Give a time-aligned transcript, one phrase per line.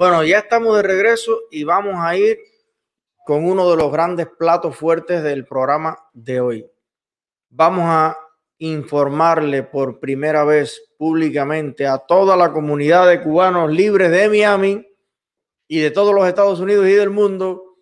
[0.00, 2.38] Bueno, ya estamos de regreso y vamos a ir
[3.26, 6.66] con uno de los grandes platos fuertes del programa de hoy.
[7.50, 8.16] Vamos a
[8.56, 14.88] informarle por primera vez públicamente a toda la comunidad de cubanos libres de Miami
[15.68, 17.76] y de todos los Estados Unidos y del mundo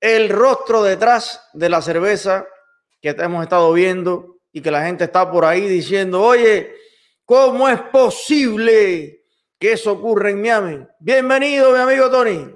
[0.00, 2.44] el rostro detrás de la cerveza
[3.00, 6.74] que hemos estado viendo y que la gente está por ahí diciendo, oye,
[7.24, 9.25] ¿cómo es posible
[9.58, 10.86] que eso ocurra en Miami?
[11.00, 12.46] Bienvenido, mi amigo Tony.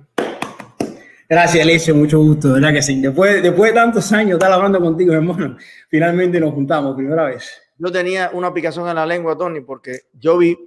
[1.28, 3.00] Gracias, Alicia, mucho gusto, ¿verdad que sí?
[3.00, 5.56] Después, después de tantos años estar hablando contigo, hermano,
[5.88, 7.62] finalmente nos juntamos, primera vez.
[7.78, 10.58] Yo tenía una picazón en la lengua, Tony, porque yo vi,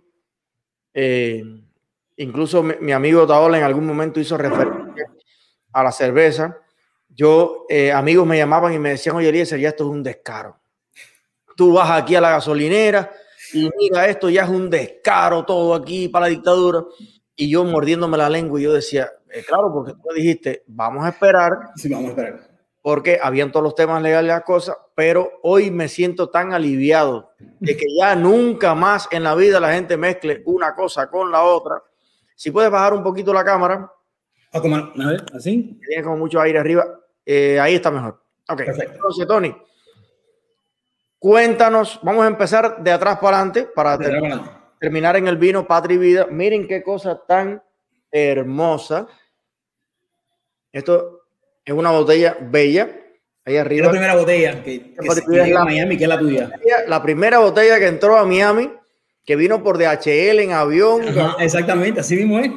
[0.94, 1.44] eh,
[2.18, 5.12] incluso mi, amigo Taola en algún momento hizo referencia
[5.72, 6.58] a la cerveza.
[7.10, 10.60] Yo, eh, amigos me llamaban y me decían, oye, Eliezer, ya esto es un descaro.
[11.56, 13.12] Tú vas aquí a la gasolinera
[13.54, 16.84] y mira, esto ya es un descaro todo aquí para la dictadura.
[17.36, 21.10] Y yo mordiéndome la lengua y yo decía, eh, claro, porque tú dijiste, vamos a
[21.10, 21.72] esperar.
[21.76, 22.50] Sí, vamos a esperar.
[22.82, 27.78] Porque habían todos los temas legales las cosas, pero hoy me siento tan aliviado de
[27.78, 31.82] que ya nunca más en la vida la gente mezcle una cosa con la otra.
[32.36, 33.90] Si puedes bajar un poquito la cámara.
[34.52, 34.62] A, a
[35.08, 35.80] ver, así.
[35.88, 36.86] Tiene como mucho aire arriba.
[37.26, 38.22] Eh, ahí está mejor.
[38.50, 38.58] Ok.
[38.66, 38.96] Perfecto.
[38.96, 39.56] Entonces, Tony,
[41.28, 42.02] cuéntanos.
[42.04, 43.98] Vamos a empezar de atrás para adelante para
[44.78, 46.28] terminar en el vino Patria y Vida.
[46.30, 47.64] Miren qué cosa tan
[48.12, 49.08] hermosa.
[50.74, 51.22] Esto
[51.64, 52.90] es una botella bella.
[53.46, 53.86] Ahí Es arriba.
[53.86, 56.52] la primera botella que, se es la- Miami, que es la tuya.
[56.88, 58.70] La primera botella que entró a Miami,
[59.26, 61.08] que vino por DHL en avión.
[61.08, 62.52] Ajá, exactamente, así mismo es.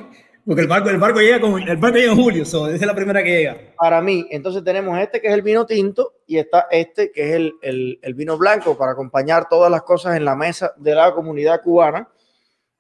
[0.47, 2.87] Porque el barco, el barco llega con, el barco llega en julio, so, esa es
[2.87, 3.57] la primera que llega.
[3.77, 7.35] Para mí, entonces tenemos este que es el vino tinto y está este que es
[7.35, 11.13] el, el- el vino blanco para acompañar todas las cosas en la mesa de la
[11.13, 12.09] comunidad cubana.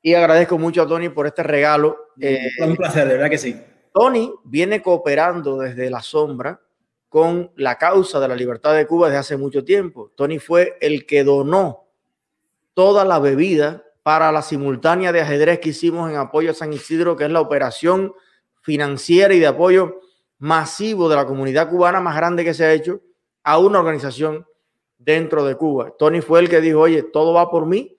[0.00, 1.96] Y agradezco mucho a Tony por este regalo.
[2.20, 3.60] Eh, Es un placer, de verdad que sí.
[3.92, 6.60] Tony viene cooperando desde la sombra
[7.08, 10.12] con la causa de la libertad de Cuba desde hace mucho tiempo.
[10.14, 11.88] Tony fue el que donó
[12.74, 17.16] toda la bebida para la simultánea de ajedrez que hicimos en apoyo a San Isidro,
[17.16, 18.12] que es la operación
[18.62, 19.98] financiera y de apoyo
[20.38, 23.00] masivo de la comunidad cubana más grande que se ha hecho
[23.42, 24.46] a una organización
[24.96, 25.92] dentro de Cuba.
[25.98, 27.96] Tony fue el que dijo, oye, todo va por mí,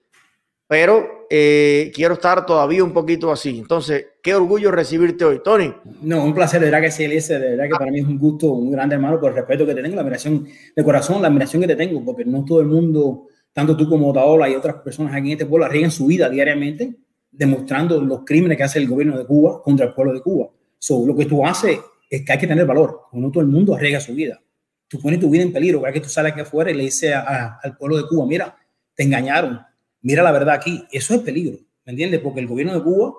[0.66, 3.60] pero eh, quiero estar todavía un poquito así.
[3.60, 5.74] Entonces, qué orgullo recibirte hoy, Tony.
[6.04, 8.18] No, un placer, de verdad que sí, Eliezer, de verdad que para mí es un
[8.18, 11.28] gusto, un grande hermano, por el respeto que te tengo, la admiración de corazón, la
[11.28, 14.76] admiración que te tengo, porque no todo el mundo, tanto tú como Taola y otras
[14.84, 16.96] personas aquí en este pueblo, arriesgan su vida diariamente
[17.32, 20.50] demostrando los crímenes que hace el gobierno de Cuba contra el pueblo de Cuba.
[20.78, 23.74] So, lo que tú haces es que hay que tener valor, no todo el mundo
[23.74, 24.40] arriesga su vida.
[24.88, 27.12] Tú pones tu vida en peligro, cada que tú sales aquí afuera y le dices
[27.16, 28.56] a- a- al pueblo de Cuba, mira,
[28.94, 29.60] te engañaron,
[30.02, 32.20] mira la verdad aquí, eso es peligro, ¿me entiendes?
[32.22, 33.14] Porque el gobierno de Cuba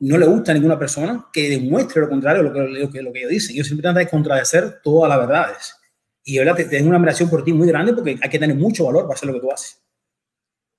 [0.00, 3.00] no le gusta a ninguna persona que demuestre lo contrario de lo que, lo que,
[3.02, 3.54] lo que ellos dicen.
[3.54, 5.76] Ellos siempre tratan de contradecer todas las verdades.
[6.24, 8.84] Y verdad, te- tengo una admiración por ti muy grande porque hay que tener mucho
[8.86, 9.80] valor para hacer lo que tú haces.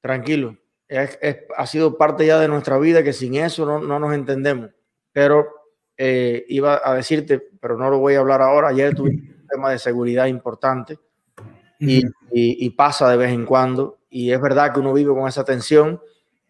[0.05, 0.55] Tranquilo,
[0.87, 4.13] es- es- ha sido parte ya de nuestra vida que sin eso no, no nos
[4.13, 4.69] entendemos.
[5.11, 5.47] Pero
[5.97, 8.67] eh, iba a decirte, pero no lo voy a hablar ahora.
[8.67, 10.99] Ayer tuve un tema de seguridad importante
[12.31, 13.97] y- y pasa de vez en cuando.
[14.11, 15.99] Y es verdad que uno vive con esa tensión,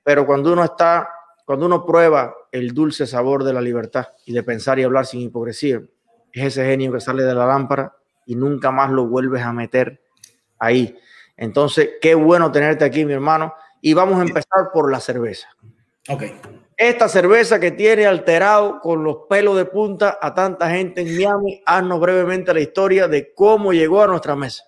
[0.03, 1.07] pero cuando uno está,
[1.45, 5.22] cuando uno prueba el dulce sabor de la libertad y de pensar y hablar sin
[5.22, 5.81] hipocresía,
[6.33, 7.95] es ese genio que sale de la lámpara
[8.25, 10.01] y nunca más lo vuelves a meter
[10.59, 10.97] ahí.
[11.38, 13.53] Entonces, qué bueno tenerte aquí, mi hermano.
[13.81, 15.47] Y vamos a empezar por la cerveza.
[16.09, 16.23] Ok.
[16.78, 21.62] Esta cerveza que tiene alterado con los pelos de punta a tanta gente en Miami,
[21.66, 24.63] haznos brevemente la historia de cómo llegó a nuestra mesa.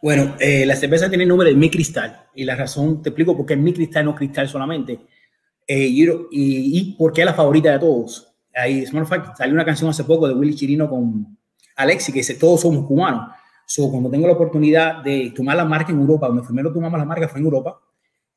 [0.00, 3.36] Bueno, eh, la cerveza tiene el nombre de Mi Cristal y la razón te explico
[3.36, 5.00] por qué es Mi Cristal, no Cristal solamente.
[5.66, 8.34] Eh, y, y, y por qué es la favorita de todos.
[8.54, 11.36] Ahí, fact, salió una canción hace poco de Willy Chirino con
[11.76, 13.30] Alexi que dice: Todos somos cubanos.
[13.66, 17.04] So, cuando tengo la oportunidad de tomar la marca en Europa, donde primero tomamos la
[17.04, 17.80] marca fue en Europa,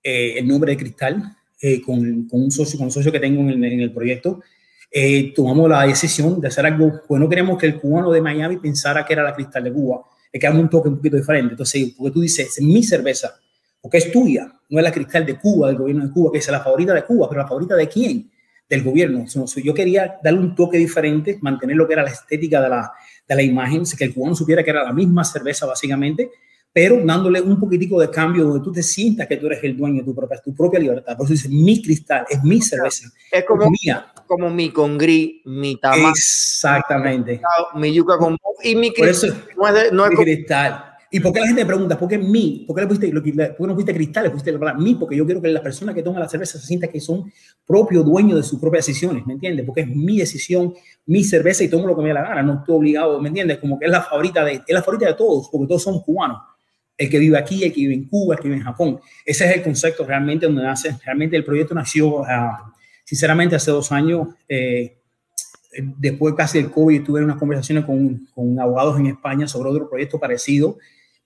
[0.03, 3.41] eh, el nombre de Cristal, eh, con, con, un socio, con un socio que tengo
[3.41, 4.41] en el, en el proyecto,
[4.89, 8.57] eh, tomamos la decisión de hacer algo, pues no queremos que el cubano de Miami
[8.57, 10.01] pensara que era la Cristal de Cuba,
[10.31, 11.53] le quedamos un toque un poquito diferente.
[11.53, 13.35] Entonces, porque tú dices, es mi cerveza,
[13.81, 16.47] porque es tuya, no es la Cristal de Cuba, del gobierno de Cuba, que es
[16.49, 18.31] la favorita de Cuba, pero la favorita de quién?
[18.69, 19.27] Del gobierno.
[19.27, 22.69] So, so, yo quería darle un toque diferente, mantener lo que era la estética de
[22.69, 22.91] la,
[23.27, 26.29] de la imagen, que el cubano supiera que era la misma cerveza básicamente,
[26.71, 29.97] pero dándole un poquitico de cambio donde tú te sientas que tú eres el dueño
[30.01, 31.17] de tu propia, tu propia libertad.
[31.17, 34.05] Por eso dice mi cristal, es mi cerveza, Es como, es mía.
[34.27, 37.41] como mi congrí, mi tamaño, Exactamente.
[37.75, 39.29] mi yuca con y mi Por cristal.
[39.29, 40.86] eso, No es, de- no es mi cristal.
[41.09, 42.65] ¿Y por qué la gente me pregunta, por qué mí?
[42.67, 44.25] ¿Por qué, le pusiste, por qué no pusiste cristal?
[44.25, 46.59] Le pusiste la palabra mí, porque yo quiero que las personas que toman la cerveza
[46.59, 47.31] se sientan que son
[47.65, 49.65] propios dueños de sus propias decisiones, ¿me entiendes?
[49.65, 50.73] Porque es mi decisión,
[51.05, 53.57] mi cerveza y tomo lo que me dé la gana, no estoy obligado, ¿me entiendes?
[53.59, 56.39] Como que es la favorita de, es la favorita de todos, porque todos somos cubanos.
[56.97, 58.99] El que vive aquí, el que vive en Cuba, el que vive en Japón.
[59.23, 60.97] Ese es el concepto realmente donde nace.
[61.05, 62.25] Realmente el proyecto nació, uh,
[63.05, 64.29] sinceramente, hace dos años.
[64.49, 64.97] Eh,
[65.99, 70.19] después casi del COVID tuve unas conversaciones con, con, abogados en España sobre otro proyecto
[70.19, 70.77] parecido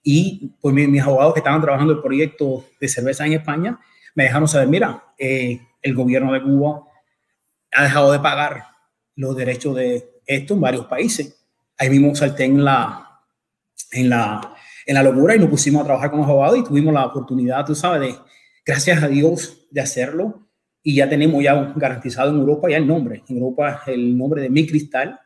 [0.02, 3.78] y pues mis, abogados que estaban trabajando el proyecto de cerveza en España
[4.14, 6.82] me dejaron saber, mira, eh, el gobierno de Cuba
[7.72, 8.64] ha dejado de pagar
[9.16, 11.44] los derechos de esto en varios países.
[11.78, 13.20] Ahí mismo salté en la,
[13.92, 14.54] en la,
[14.86, 17.64] en la locura y nos pusimos a trabajar con los abogados y tuvimos la oportunidad,
[17.64, 18.18] tú sabes, de,
[18.66, 20.48] gracias a Dios, de hacerlo
[20.82, 23.22] y ya tenemos ya garantizado en Europa ya el nombre.
[23.28, 25.18] En Europa el nombre de Mi Cristal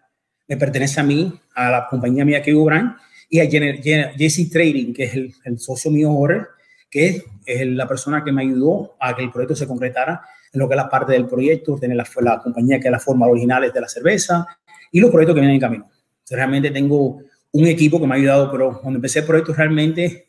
[0.46, 2.96] me pertenece a mí, a la compañía mía que Brand
[3.28, 6.48] y a Jesse Trading, que es el, socio mío ahora,
[6.90, 10.68] que es, la persona que me ayudó a que el proyecto se concretara en lo
[10.68, 13.70] que es la parte del proyecto, tener la, la compañía que es la forma original
[13.72, 14.46] de la cerveza
[14.92, 15.90] y los proyectos que vienen en camino.
[16.30, 17.20] realmente tengo
[17.52, 20.28] un equipo que me ha ayudado, pero cuando empecé el proyecto realmente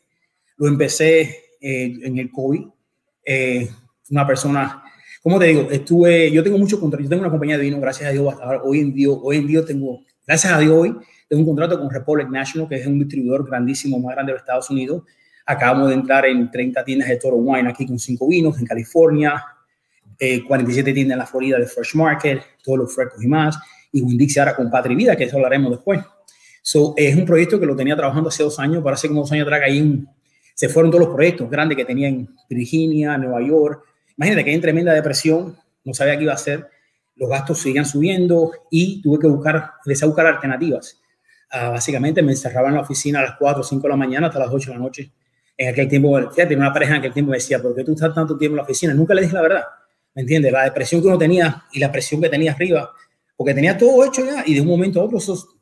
[0.56, 1.20] lo empecé
[1.60, 2.62] eh, en el COVID.
[3.24, 3.68] Eh,
[4.10, 4.82] una persona
[5.22, 8.08] como te digo, estuve, yo tengo mucho contrato, yo tengo una compañía de vino, gracias
[8.08, 8.34] a Dios,
[8.64, 10.96] hoy en día, hoy en día tengo, gracias a Dios hoy,
[11.26, 14.42] tengo un contrato con Republic National, que es un distribuidor grandísimo, más grande de los
[14.42, 15.02] Estados Unidos.
[15.44, 19.42] Acabamos de entrar en 30 tiendas de Toro Wine aquí con 5 vinos, en California,
[20.46, 23.58] 47 eh, tiendas en la Florida de Fresh Market, todos los frescos y más,
[23.90, 26.00] y Winn-Dixie ahora con Patria Vida, que eso hablaremos después.
[26.62, 29.32] So, es un proyecto que lo tenía trabajando hace dos años, para hace como dos
[29.32, 30.04] años atrás, ahí
[30.54, 33.88] se fueron todos los proyectos grandes que tenía en Virginia, Nueva York,
[34.18, 36.68] Imagínate que hay tremenda depresión, no sabía qué iba a hacer,
[37.18, 41.00] los gastos seguían subiendo y tuve que buscar, empecé a buscar alternativas.
[41.52, 44.26] Uh, básicamente me encerraba en la oficina a las 4 o 5 de la mañana
[44.28, 45.12] hasta las 8 de la noche.
[45.56, 48.14] En aquel tiempo, fíjate, una pareja en aquel tiempo me decía, ¿por qué tú estás
[48.14, 48.94] tanto tiempo en la oficina?
[48.94, 49.64] Nunca le dije la verdad,
[50.14, 50.52] ¿me entiendes?
[50.52, 52.92] La depresión que uno tenía y la presión que tenía arriba,
[53.36, 55.18] porque tenía todo hecho ya y de un momento a otro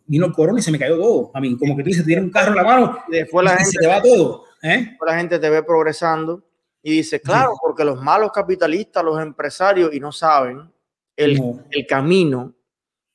[0.07, 1.31] vino el corona y se me cayó todo.
[1.35, 3.71] A mí, como que tú dices, tienes un carro en la mano después la gente,
[3.71, 4.45] se te va todo.
[4.63, 4.97] ¿eh?
[5.07, 6.43] La gente te ve progresando
[6.83, 10.71] y dice, claro, porque los malos capitalistas, los empresarios, y no saben
[11.17, 11.41] el,
[11.71, 12.55] el camino.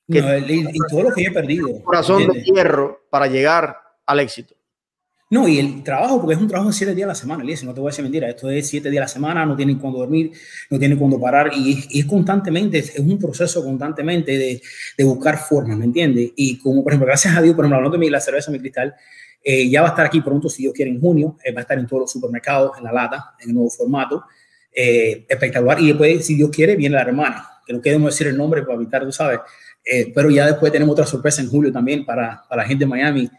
[0.09, 1.81] Que y, todo lo que he perdido.
[1.83, 4.55] corazón de hierro para llegar al éxito.
[5.29, 7.65] No, y el trabajo, porque es un trabajo de siete días a la semana, Elise,
[7.65, 9.79] no te voy a decir mentira, esto es siete días a la semana, no tienen
[9.79, 10.33] cuándo dormir,
[10.69, 14.61] no tienen cuándo parar, y es, constantemente, es un proceso constantemente de,
[14.97, 16.33] de buscar formas, ¿me entiendes?
[16.35, 18.59] Y como, por ejemplo, gracias a Dios, por ejemplo, hablando de mi, la cerveza, mi
[18.59, 18.93] cristal,
[19.43, 21.37] eh, ya va a estar aquí pronto, si Dios quiere, en junio.
[21.43, 24.23] Eh, va a estar en todos los supermercados, en la lata, en el nuevo formato.
[24.71, 25.79] Eh, espectacular.
[25.79, 28.75] Y después, si Dios quiere, viene la hermana, que no queremos decir el nombre para
[28.75, 29.39] evitar, tú sabes.
[30.13, 33.29] pero ya después tenemos otra sorpresa en julio también para, para la gente de Miami.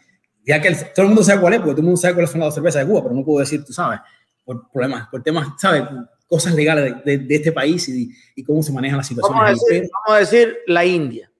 [0.44, 2.40] Ya que todo el mundo sabe cuál es, porque todo el mundo sabe cuáles son
[2.40, 4.00] las cervezas de Cuba, pero no puedo decir, tú sabes,
[4.44, 5.84] por problemas, por temas, ¿sabes?
[6.26, 9.38] Cosas legales de, de, este país y, y, cómo se manejan las situaciones.
[9.38, 11.30] Vamos a decir, vamos a decir la India.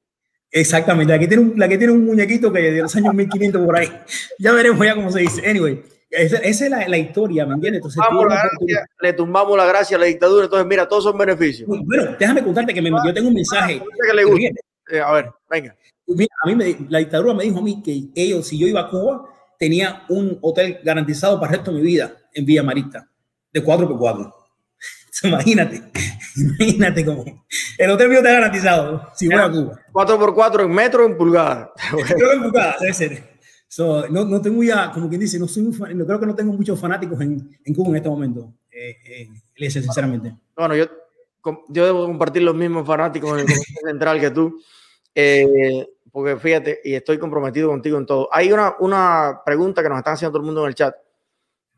[0.50, 3.64] Exactamente, la que tiene un, la que tiene un muñequito que de los años 1500
[3.64, 3.88] por ahí.
[4.38, 5.48] Ya veremos ya cómo se dice.
[5.48, 7.82] Anyway, esa, es la, la, historia, ¿me entiendes?
[7.84, 8.02] Entonces,
[9.00, 11.66] le tumbamos la gracia a la dictadura, entonces mira, todos son beneficios.
[11.66, 13.82] Bueno, déjame contarte que me, yo tengo un mensaje.
[14.06, 14.60] Que le gusta.
[14.90, 15.74] Eh, a ver, venga.
[16.06, 18.82] Mira, a mí me, la dictadura me dijo a mí que ellos, si yo iba
[18.82, 19.24] a Cuba,
[19.58, 23.08] tenía un hotel garantizado para el resto de mi vida en Villa Marita,
[23.52, 24.34] de 4x4.
[25.24, 25.82] Imagínate,
[26.36, 27.24] imagínate cómo.
[27.78, 29.80] El hotel mío está garantizado si voy a Cuba.
[29.92, 31.68] 4x4 en metro en pulgadas.
[31.92, 33.31] en debe ser.
[33.72, 36.26] So, no, no, tengo ya, como quien dice, no soy un fan, no, creo que
[36.26, 40.36] no tengo muchos fanáticos en, en Cuba en este momento, eh, eh, sinceramente.
[40.54, 40.84] Bueno, yo,
[41.70, 43.54] yo debo compartir los mismos fanáticos en el
[43.86, 44.60] central que tú,
[45.14, 48.28] eh, porque fíjate, y estoy comprometido contigo en todo.
[48.30, 50.94] Hay una, una pregunta que nos están haciendo todo el mundo en el chat.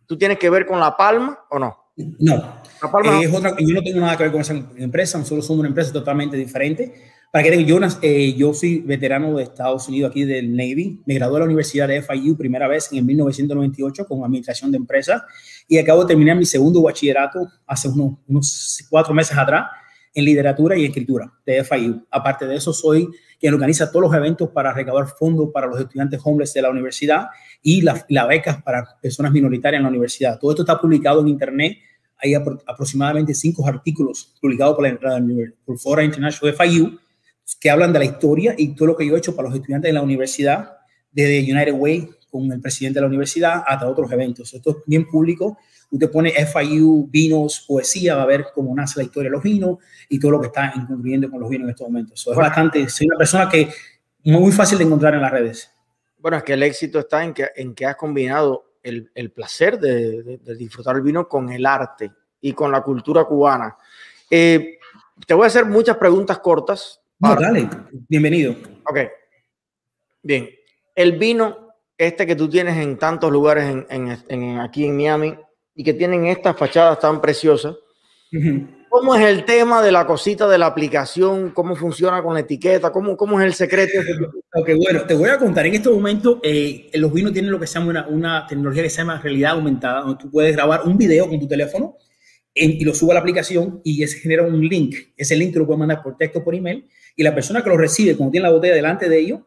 [0.05, 1.79] ¿Tú tienes que ver con La Palma o no?
[1.95, 5.61] No, eh, es otra, yo no tengo nada que ver con esa empresa, nosotros somos
[5.61, 7.14] una empresa totalmente diferente.
[7.35, 11.35] Para que yo, eh, yo soy veterano de Estados Unidos aquí del Navy, me gradué
[11.35, 15.21] de la Universidad de FIU primera vez en 1998 con Administración de Empresas
[15.67, 19.65] y acabo de terminar mi segundo bachillerato hace unos, unos cuatro meses atrás
[20.15, 22.07] en literatura y escritura de FIU.
[22.09, 23.09] Aparte de eso, soy
[23.41, 27.27] quien organiza todos los eventos para recaudar fondos para los estudiantes homeless de la universidad
[27.61, 30.39] y las la becas para personas minoritarias en la universidad.
[30.39, 31.79] Todo esto está publicado en Internet.
[32.17, 35.21] Hay aproximadamente cinco artículos publicados por la,
[35.67, 37.01] por Fora International FIU
[37.65, 39.89] que hablan de la historia y todo lo que yo he hecho para los estudiantes
[39.89, 40.77] de la universidad,
[41.11, 44.53] desde United Way con el presidente de la universidad hasta otros eventos.
[44.53, 45.57] Esto es bien público
[45.95, 49.79] Usted pone FIU, vinos, poesía, va a ver cómo nace la historia de los vinos
[50.09, 52.27] y todo lo que está incluyendo con los vinos en estos momentos.
[52.27, 53.69] es bastante, soy una persona que
[54.25, 55.71] muy fácil de encontrar en las redes.
[56.19, 59.79] Bueno, es que el éxito está en que, en que has combinado el, el placer
[59.79, 63.77] de, de, de, disfrutar el vino con el arte y con la cultura cubana.
[64.29, 64.79] Eh,
[65.25, 67.01] te voy a hacer muchas preguntas cortas.
[67.21, 67.69] No, dale,
[68.09, 68.55] bienvenido.
[68.89, 68.99] Ok.
[70.23, 70.49] Bien,
[70.95, 75.35] el vino, este que tú tienes en tantos lugares en, en, en aquí en Miami
[75.75, 77.75] y que tienen estas fachadas tan preciosas,
[78.33, 78.87] uh -huh.
[78.89, 81.51] ¿cómo es el tema de la cosita de la aplicación?
[81.51, 82.91] ¿Cómo funciona con la etiqueta?
[82.91, 84.01] ¿Cómo, cómo es el secreto?
[84.55, 85.67] Ok, bueno, te voy a contar.
[85.67, 88.91] En este momento, eh, los vinos tienen lo que se llama una, una, tecnología que
[88.91, 91.97] se llama realidad aumentada, donde tú puedes grabar un video con tu teléfono
[92.55, 94.97] en, y lo sube a la aplicación y ese genera un link.
[95.17, 96.85] Ese link te lo puedes mandar por texto o por email
[97.17, 99.41] y la persona que lo recibe, cuando tiene la botella delante de ellos,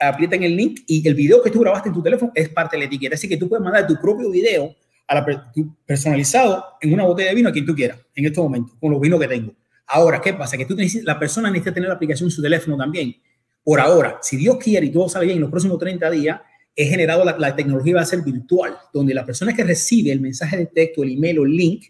[0.00, 2.80] aprietan el link y el video que tú grabaste en tu teléfono es parte de
[2.80, 3.14] la etiqueta.
[3.14, 4.74] Así que tú puedes mandar tu propio video
[5.06, 5.52] a la,
[5.84, 9.00] personalizado en una botella de vino a quien tú quieras en este momento, con los
[9.00, 9.54] vinos que tengo.
[9.86, 10.56] Ahora, ¿qué pasa?
[10.56, 13.14] Que tú la persona necesita tener la aplicación en su teléfono también.
[13.62, 16.40] Por ahora, si Dios quiere y todo sale bien, en los próximos 30 días,
[16.74, 20.20] he generado la, la tecnología va a ser virtual, donde la persona que recibe el
[20.20, 21.84] mensaje de texto, el email o el link,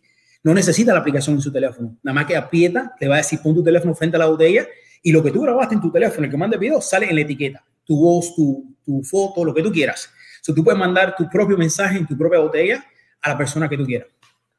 [0.46, 1.96] no necesita la aplicación en su teléfono.
[2.04, 4.64] Nada más que aprieta, le va a decir pon tu teléfono frente a la botella
[5.02, 7.16] y lo que tú grabaste en tu teléfono, el que manda el video, sale en
[7.16, 7.64] la etiqueta.
[7.84, 10.08] Tu voz, tu, tu foto, lo que tú quieras.
[10.42, 12.86] So, tú puedes mandar tu propio mensaje en tu propia botella
[13.22, 14.06] a la persona que tú quieras.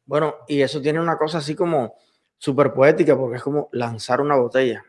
[0.06, 1.96] Bueno, y eso tiene una cosa así como
[2.38, 4.84] súper poética porque es como lanzar una botella,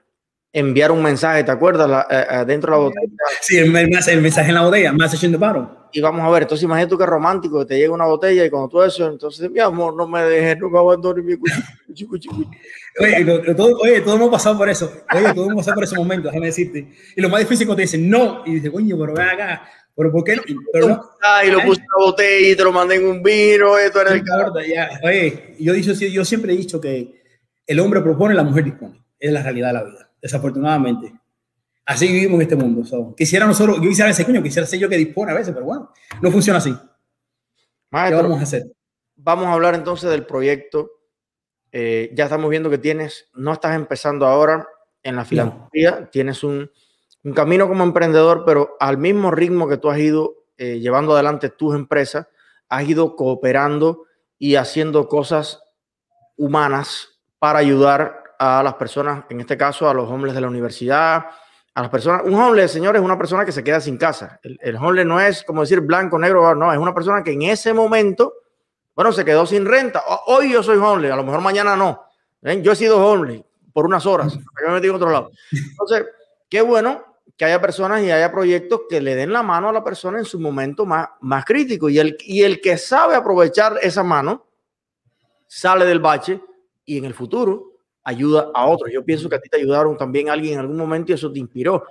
[0.53, 1.89] enviar un mensaje, ¿te acuerdas?
[1.89, 3.13] La, eh, dentro de la botella.
[3.41, 5.67] Sí, el, el, mensaje en la botella, message in the bottle.
[5.93, 8.51] Y vamos a ver, entonces imagínate tú que romántico, que te llega una botella y
[8.51, 12.47] cuando tú eso, entonces, mi amor, no me dejes, no me abandones mi cuchillo.
[13.01, 14.93] Oye, lo, todo, oye, todos hemos pasado por eso.
[15.15, 16.93] Oye, todos hemos pasado por ese momento, déjame decirte.
[17.17, 19.63] Y lo más difícil es cuando te dicen no, y dices, coño, pero ven acá,
[19.97, 20.43] pero ¿por qué no?
[20.73, 21.03] Pero no.
[21.45, 24.13] y lo puse en la botella y te lo mandé en un vino, esto era
[24.13, 24.23] el
[24.73, 24.91] ya.
[25.03, 27.21] Oye, yo, dicho, yo siempre he dicho que
[27.67, 29.05] el hombre propone, la mujer dispone.
[29.19, 31.13] Es la realidad de la vida, desafortunadamente.
[31.85, 32.85] Así vivimos en este mundo.
[32.85, 35.65] So, quisiera nosotros, yo quisiera ese coño, quisiera ser yo que dispone a veces, pero
[35.65, 36.77] bueno, no funciona así.
[37.91, 38.65] Maestro, ¿Qué vamos a hacer?
[39.17, 40.91] Vamos a hablar entonces del proyecto.
[41.73, 44.69] Eh, ya estamos viendo que tienes, no estás empezando ahora
[45.03, 46.09] en la filantropía, no.
[46.09, 46.71] tienes un,
[47.25, 51.49] un, camino como emprendedor, pero al mismo ritmo que tú has ido eh, llevando adelante
[51.51, 52.27] tus empresas,
[52.69, 54.05] has ido cooperando
[54.39, 55.63] y haciendo cosas
[56.37, 61.27] humanas para ayudar a las personas, en este caso a los hombres de la universidad,
[61.75, 62.23] a las personas.
[62.25, 64.39] Un homeless, señores, es una persona que se queda sin casa.
[64.43, 67.43] El, el homeless no es como decir blanco, negro, no, es una persona que en
[67.43, 68.35] ese momento,
[68.95, 70.03] bueno, se quedó sin renta.
[70.27, 72.05] Hoy yo soy homeless, a lo mejor mañana no.
[72.41, 72.63] ¿Ven?
[72.63, 73.43] Yo he sido homeless
[73.73, 74.37] por unas horas,
[74.69, 75.31] me digo otro lado.
[75.53, 76.07] Entonces,
[76.49, 77.05] qué bueno
[77.37, 80.25] que haya personas y haya proyectos que le den la mano a la persona en
[80.25, 81.89] su momento más, más crítico.
[81.89, 84.47] Y el, y el que sabe aprovechar esa mano
[85.47, 86.41] sale del bache
[86.85, 87.68] y en el futuro
[88.09, 88.91] ayuda a otros.
[88.93, 91.39] Yo pienso que a ti te ayudaron también alguien en algún momento y eso te
[91.39, 91.85] inspiró.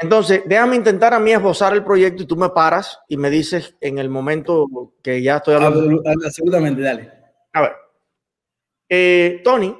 [0.00, 3.76] Entonces, déjame intentar a mí esbozar el proyecto y tú me paras y me dices
[3.80, 6.02] en el momento que ya estoy hablando.
[6.24, 7.12] Absolutamente, dale.
[7.52, 7.72] A ver,
[8.88, 9.76] eh, Tony,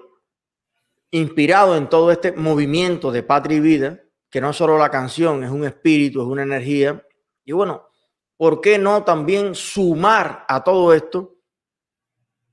[1.11, 5.43] inspirado en todo este movimiento de patria y vida, que no es solo la canción,
[5.43, 7.05] es un espíritu, es una energía.
[7.45, 7.89] Y bueno,
[8.37, 11.35] ¿por qué no también sumar a todo esto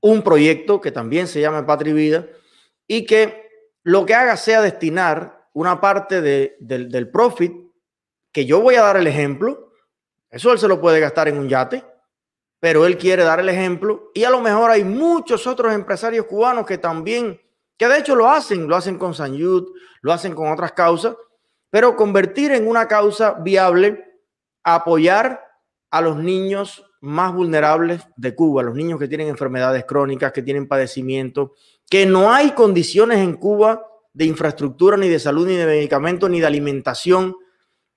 [0.00, 2.26] un proyecto que también se llama Patria y Vida
[2.86, 3.48] y que
[3.82, 7.52] lo que haga sea destinar una parte de, de, del profit,
[8.32, 9.72] que yo voy a dar el ejemplo,
[10.30, 11.84] eso él se lo puede gastar en un yate,
[12.60, 16.66] pero él quiere dar el ejemplo y a lo mejor hay muchos otros empresarios cubanos
[16.66, 17.40] que también,
[17.76, 19.68] que de hecho lo hacen, lo hacen con San Yud,
[20.00, 21.14] lo hacen con otras causas,
[21.70, 24.20] pero convertir en una causa viable,
[24.64, 25.45] apoyar
[25.96, 30.66] a los niños más vulnerables de Cuba, los niños que tienen enfermedades crónicas, que tienen
[30.66, 31.50] padecimientos,
[31.88, 36.40] que no hay condiciones en Cuba de infraestructura, ni de salud, ni de medicamentos, ni
[36.40, 37.36] de alimentación,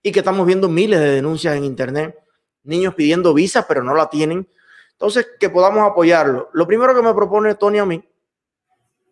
[0.01, 2.15] y que estamos viendo miles de denuncias en Internet,
[2.63, 4.47] niños pidiendo visas, pero no la tienen.
[4.91, 6.49] Entonces, que podamos apoyarlo.
[6.53, 8.03] Lo primero que me propone Tony a mí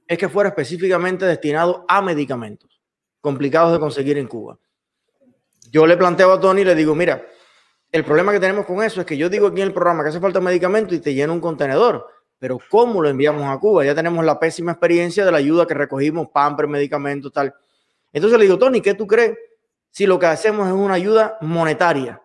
[0.08, 2.82] es que fuera específicamente destinado a medicamentos
[3.20, 4.58] complicados de conseguir en Cuba.
[5.70, 7.26] Yo le planteo a Tony y le digo, mira,
[7.92, 10.10] el problema que tenemos con eso es que yo digo aquí en el programa que
[10.10, 12.08] hace falta medicamento y te llena un contenedor,
[12.40, 13.86] pero ¿cómo lo enviamos a Cuba?
[13.86, 17.54] Ya tenemos la pésima experiencia de la ayuda que recogimos, pamper, medicamentos, tal.
[18.12, 19.38] Entonces le digo, Tony, ¿qué tú crees
[19.90, 22.22] si lo que hacemos es una ayuda monetaria?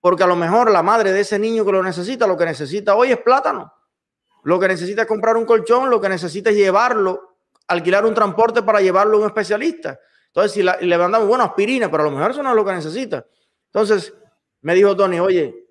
[0.00, 2.96] Porque a lo mejor la madre de ese niño que lo necesita, lo que necesita
[2.96, 3.72] hoy es plátano.
[4.42, 7.36] Lo que necesita es comprar un colchón, lo que necesita es llevarlo,
[7.68, 9.98] alquilar un transporte para llevarlo a un especialista.
[10.26, 12.72] Entonces, si le mandamos, bueno, aspirina, pero a lo mejor eso no es lo que
[12.72, 13.24] necesita.
[13.66, 14.12] Entonces,
[14.62, 15.66] me dijo Tony, oye,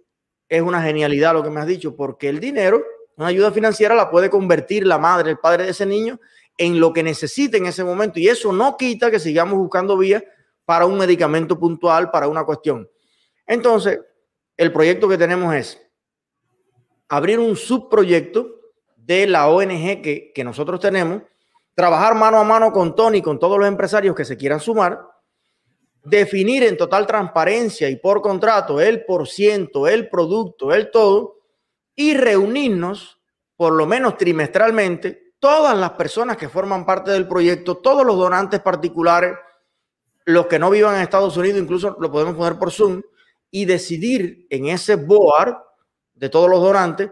[0.47, 2.83] es una genialidad lo que me has dicho, porque el dinero,
[3.15, 6.19] una ayuda financiera, la puede convertir la madre, el padre de ese niño
[6.57, 8.19] en lo que necesite en ese momento.
[8.19, 10.23] Y eso no quita que sigamos buscando vías
[10.65, 12.89] para un medicamento puntual, para una cuestión.
[13.47, 13.99] Entonces,
[14.57, 15.81] el proyecto que tenemos es
[17.07, 18.59] abrir un subproyecto
[18.97, 21.23] de la ONG que, que nosotros tenemos,
[21.73, 25.10] trabajar mano a mano con Tony, con todos los empresarios que se quieran sumar,
[26.03, 31.37] definir en total transparencia y por contrato el por ciento, el producto, el todo,
[31.95, 33.19] y reunirnos
[33.55, 38.59] por lo menos trimestralmente todas las personas que forman parte del proyecto, todos los donantes
[38.59, 39.35] particulares,
[40.25, 43.01] los que no vivan en Estados Unidos, incluso lo podemos poner por Zoom,
[43.49, 45.57] y decidir en ese board
[46.13, 47.11] de todos los donantes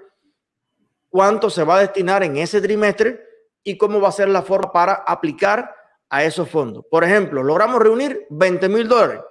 [1.10, 3.19] cuánto se va a destinar en ese trimestre
[3.63, 5.75] y cómo va a ser la forma para aplicar
[6.10, 6.86] a esos fondos.
[6.89, 9.22] Por ejemplo, logramos reunir 20 mil dólares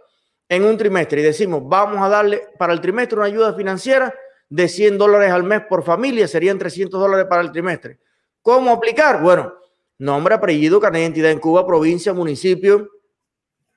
[0.48, 4.14] en un trimestre y decimos, vamos a darle para el trimestre una ayuda financiera
[4.48, 7.98] de 100 dólares al mes por familia, serían 300 dólares para el trimestre.
[8.40, 9.20] ¿Cómo aplicar?
[9.22, 9.52] Bueno,
[9.98, 12.88] nombre, apellido, carnet de identidad en Cuba, provincia, municipio,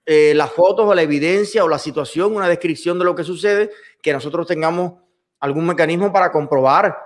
[0.05, 3.71] eh, las fotos o la evidencia o la situación, una descripción de lo que sucede,
[4.01, 4.93] que nosotros tengamos
[5.39, 6.97] algún mecanismo para comprobar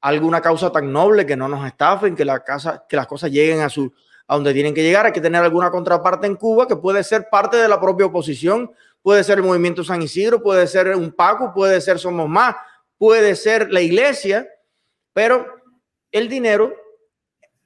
[0.00, 3.92] alguna causa tan noble que no nos estafen, que, las cosas lleguen a su,
[4.26, 5.06] a donde tienen que llegar.
[5.06, 8.70] Hay que tener alguna contraparte en Cuba que puede ser parte de la propia oposición,
[9.02, 12.54] puede ser el movimiento San Isidro, puede ser un Paco, puede ser Somos Más,
[12.98, 14.48] puede ser la iglesia,
[15.12, 15.46] pero
[16.10, 16.74] el dinero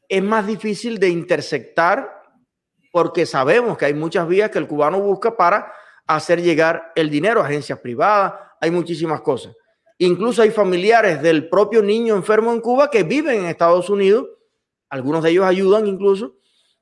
[0.08, 2.16] es más difícil de intersectar
[2.92, 5.70] porque sabemos que hay muchas vías que el cubano busca para
[6.06, 9.54] hacer llegar el dinero, agencias privadas, hay muchísimas cosas.
[9.98, 14.26] Incluso hay familiares del propio niño enfermo en Cuba que viven en Estados Unidos,
[14.88, 16.36] algunos de ellos ayudan incluso,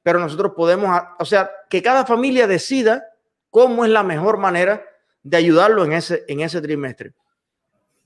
[0.05, 3.09] pero nosotros podemos, o sea, que cada familia decida
[3.51, 4.85] cómo es la mejor manera
[5.23, 7.15] de ayudarlo en ese, en ese trimestre.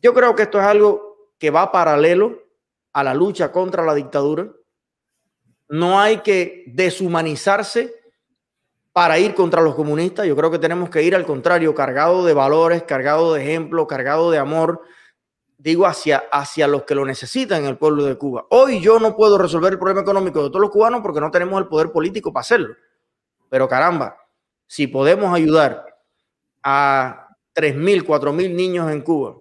[0.01, 2.41] Yo creo que esto es algo que va paralelo
[2.93, 4.49] a la lucha contra la dictadura.
[5.69, 7.93] No hay que deshumanizarse
[8.93, 10.25] para ir contra los comunistas.
[10.25, 14.31] Yo creo que tenemos que ir al contrario, cargado de valores, cargado de ejemplo, cargado
[14.31, 14.83] de amor,
[15.59, 18.47] digo, hacia, hacia los que lo necesitan en el pueblo de Cuba.
[18.51, 21.61] Hoy yo no puedo resolver el problema económico de todos los cubanos porque no tenemos
[21.61, 22.75] el poder político para hacerlo.
[23.51, 24.17] Pero caramba,
[24.67, 25.85] si podemos ayudar
[26.63, 29.37] a 3.000, 4.000 niños en Cuba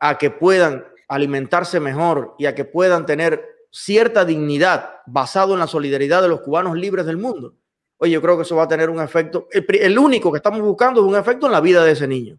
[0.00, 5.66] a que puedan alimentarse mejor y a que puedan tener cierta dignidad basado en la
[5.66, 7.54] solidaridad de los cubanos libres del mundo.
[7.98, 9.46] Oye, yo creo que eso va a tener un efecto.
[9.52, 12.38] El, el único que estamos buscando es un efecto en la vida de ese niño.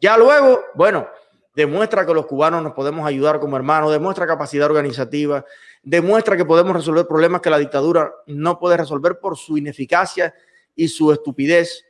[0.00, 1.08] Ya luego, bueno,
[1.54, 5.44] demuestra que los cubanos nos podemos ayudar como hermanos, demuestra capacidad organizativa,
[5.82, 10.34] demuestra que podemos resolver problemas que la dictadura no puede resolver por su ineficacia
[10.74, 11.84] y su estupidez,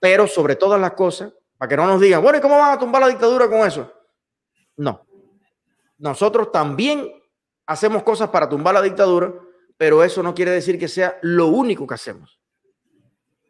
[0.00, 2.78] pero sobre todas las cosas, para que no nos digan, bueno, ¿y cómo van a
[2.78, 3.92] tumbar la dictadura con eso?
[4.76, 5.06] No.
[5.98, 7.12] Nosotros también
[7.66, 9.32] hacemos cosas para tumbar la dictadura,
[9.76, 12.40] pero eso no quiere decir que sea lo único que hacemos.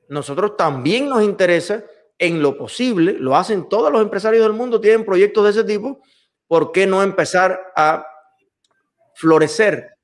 [0.09, 1.83] Nosotros también nos interesa
[2.23, 6.01] en lo posible, lo hacen todos los empresarios del mundo, tienen proyectos de ese tipo,
[6.47, 8.07] ¿por qué no empezar a
[9.17, 9.97] florecer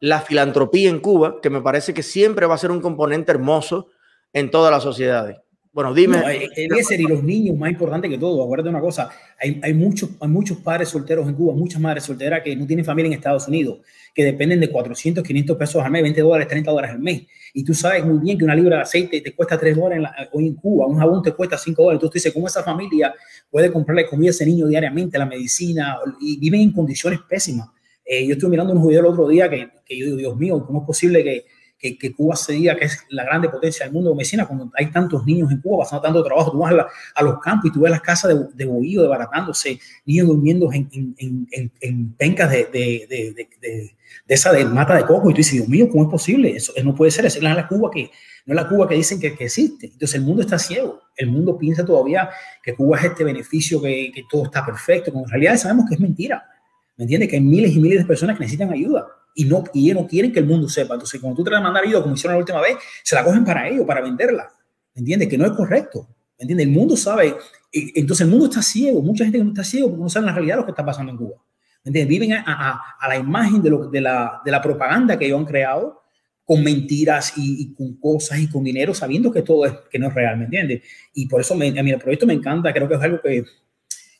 [0.00, 3.86] la filantropía en Cuba, que me parece que siempre va a ser un componente hermoso
[4.32, 5.38] en todas las sociedades?
[5.72, 6.16] Bueno, dime.
[6.16, 10.28] No, y los niños, más importante que todo, acuérdate una cosa, hay, hay, muchos, hay
[10.28, 13.78] muchos padres solteros en Cuba, muchas madres solteras que no tienen familia en Estados Unidos,
[14.12, 17.22] que dependen de 400, 500 pesos al mes, 20 dólares, 30 dólares al mes.
[17.54, 20.48] Y tú sabes muy bien que una libra de aceite te cuesta 3 dólares hoy
[20.48, 21.98] en Cuba, un jabón te cuesta 5 dólares.
[21.98, 23.14] Entonces tú dices, ¿cómo esa familia
[23.48, 25.98] puede comprarle comida a ese niño diariamente, la medicina?
[26.20, 27.68] Y viven en condiciones pésimas.
[28.04, 30.64] Eh, yo estuve mirando unos videos el otro día que, que yo digo, Dios mío,
[30.66, 31.44] ¿cómo es posible que
[31.80, 34.90] que, Cuba se diga que es la grande potencia del mundo de medicina, cuando hay
[34.90, 36.74] tantos niños en Cuba pasando tanto trabajo, tú vas
[37.14, 39.08] a, los campos y tú ves las casas de, de bohío,
[40.04, 43.94] niños durmiendo en, en, en, en pencas de, de, de,
[44.28, 46.54] esa de mata de coco, y tú dices, Dios mío, ¿cómo es posible?
[46.54, 48.10] Eso no puede ser, esa es la Cuba que,
[48.44, 49.86] no es la Cuba que dicen que, que, existe.
[49.86, 52.28] Entonces el mundo está ciego, el mundo piensa todavía
[52.62, 55.94] que Cuba es este beneficio, que, que todo está perfecto, cuando en realidad sabemos que
[55.94, 56.44] es mentira.
[56.98, 57.30] ¿Me entiendes?
[57.30, 60.08] Que hay miles y miles de personas que necesitan ayuda y no, y ellos no
[60.08, 60.94] quieren que el mundo sepa.
[60.94, 63.44] Entonces, cuando tú te la mandas ayuda, como hicieron la última vez, se la cogen
[63.44, 64.48] para ellos, para venderla.
[64.94, 65.28] ¿Me entiendes?
[65.28, 66.08] Que no es correcto.
[66.38, 66.66] ¿Me entiendes?
[66.66, 67.36] El mundo sabe.
[67.72, 69.02] Entonces, el mundo está ciego.
[69.02, 71.12] Mucha gente no está ciego porque no sabe la realidad de lo que está pasando
[71.12, 71.36] en Cuba.
[71.84, 72.08] ¿Me entiendes?
[72.08, 75.38] Viven a, a, a la imagen de, lo, de, la, de la propaganda que ellos
[75.38, 76.00] han creado
[76.44, 80.08] con mentiras y, y, con cosas y con dinero, sabiendo que todo es, que no
[80.08, 80.82] es real, ¿me entiendes?
[81.14, 83.44] Y por eso me, a mí el proyecto me encanta, creo que es algo que,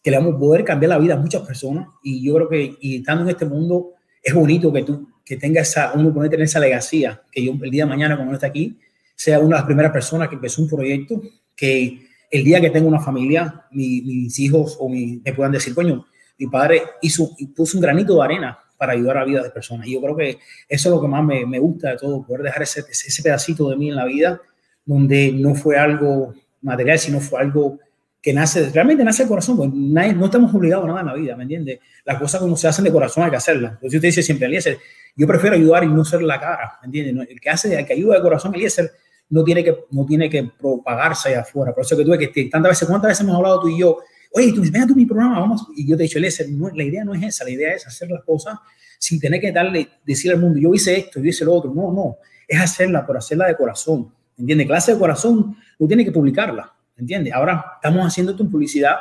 [0.01, 2.77] que le vamos a poder cambiar la vida a muchas personas y yo creo que
[2.81, 3.95] y estando en este mundo
[4.31, 7.71] es bonito que tú que tenga esa, uno puede tener esa legacía, que yo el
[7.71, 8.77] día de mañana cuando no esté aquí,
[9.15, 11.23] sea una de las primeras personas que empezó un proyecto,
[11.55, 16.05] que el día que tenga una familia, mis hijos o mi, me puedan decir, coño,
[16.37, 19.87] mi padre hizo, puso un granito de arena para ayudar a la vida de personas.
[19.87, 20.39] Y yo creo que
[20.69, 23.69] eso es lo que más me, me gusta de todo, poder dejar ese, ese, pedacito
[23.71, 24.41] de mí en la vida,
[24.85, 27.79] donde no fue algo material, sino fue algo
[28.23, 31.37] que nace, realmente nace del corazón, pues no estamos obligados a nada en la vida,
[31.37, 31.81] ¿me entiendes?
[32.05, 33.73] Las cosas como se hacen de corazón hay que hacerlas.
[33.73, 34.79] Entonces usted dice siempre, Eliezer,
[35.17, 37.29] yo prefiero ayudar y no ser la cara, ¿me entiendes?
[37.31, 38.91] El que hace, el que ayuda de corazón, Eliezer,
[39.31, 41.73] no tiene que, no tiene que propagarse allá afuera.
[41.73, 43.99] Por eso que tuve que, tantas veces, ¿cuántas veces hemos hablado tú y yo?
[44.33, 45.67] Oye, tú venga tú mi programa, vamos.
[45.75, 48.11] Y yo te he dicho, Eliezer, la idea no es esa, la idea es hacer
[48.11, 48.59] las cosas
[48.99, 51.73] sin tener que darle, decirle al mundo, yo hice esto, yo hice lo otro.
[51.73, 54.67] No, no, es hacerla por hacerla de corazón, ¿entiendes?
[54.67, 57.33] Clase de corazón, no tiene que publicarla ¿entiendes?
[57.33, 58.97] Ahora estamos haciendo en publicidad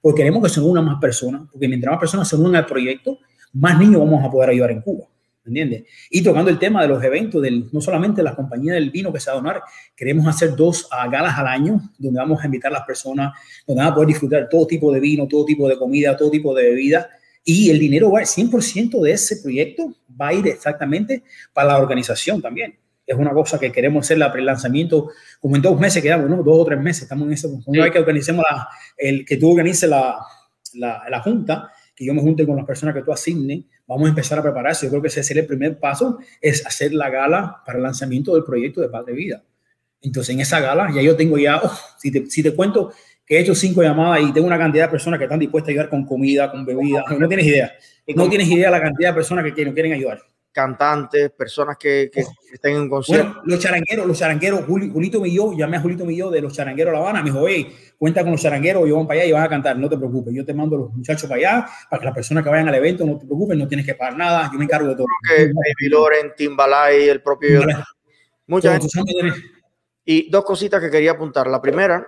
[0.00, 3.18] porque queremos que se unan más personas, porque mientras más personas se unan al proyecto,
[3.54, 5.06] más niños vamos a poder ayudar en Cuba.
[5.44, 5.84] ¿Entiendes?
[6.10, 9.18] Y tocando el tema de los eventos, del, no solamente la compañía del vino que
[9.18, 9.62] se va a donar,
[9.96, 13.32] queremos hacer dos uh, galas al año donde vamos a invitar a las personas,
[13.66, 16.54] donde van a poder disfrutar todo tipo de vino, todo tipo de comida, todo tipo
[16.54, 17.08] de bebida.
[17.42, 21.22] Y el dinero va, 100% de ese proyecto va a ir exactamente
[21.54, 22.74] para la organización también
[23.08, 26.42] es una cosa que queremos hacer la pre-lanzamiento, como en dos meses quedamos, ¿no?
[26.42, 27.48] Dos o tres meses, estamos en eso.
[27.64, 28.68] Una vez que organicemos la,
[28.98, 30.18] el, que tú organices la,
[30.74, 34.10] la, la, junta, que yo me junte con las personas que tú asignes, vamos a
[34.10, 34.86] empezar a prepararse.
[34.86, 38.34] Yo creo que ese es el primer paso, es hacer la gala para el lanzamiento
[38.34, 39.42] del proyecto de Padre Vida.
[40.02, 42.92] Entonces, en esa gala, ya yo tengo ya, oh, si, te, si te cuento
[43.24, 45.72] que he hecho cinco llamadas y tengo una cantidad de personas que están dispuestas a
[45.72, 47.72] ayudar con comida, con bebida, no, tienes idea.
[48.14, 50.20] No tienes idea de la cantidad de personas que, que nos quieren ayudar
[50.52, 53.26] cantantes, personas que, que estén en concierto.
[53.26, 56.98] Bueno, los charangueros, los charangueros, Julito Milló, llamé a Julito Milló de los charangueros La
[56.98, 59.48] Habana, me dijo, hey, cuenta con los charangueros, ellos van para allá y van a
[59.48, 62.14] cantar, no te preocupes, yo te mando a los muchachos para allá, para que las
[62.14, 64.64] personas que vayan al evento no te preocupes, no tienes que pagar nada, yo me
[64.64, 65.06] encargo de todo.
[65.28, 67.62] Que Baby Loren, Timbalay, el propio...
[68.46, 68.78] Mucha
[70.04, 71.46] Y dos cositas que quería apuntar.
[71.48, 72.06] La primera,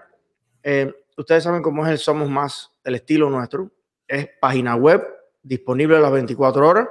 [0.63, 3.71] eh, ustedes saben cómo es el Somos Más, el estilo nuestro,
[4.09, 5.07] es página web
[5.43, 6.89] disponible a las 24 horas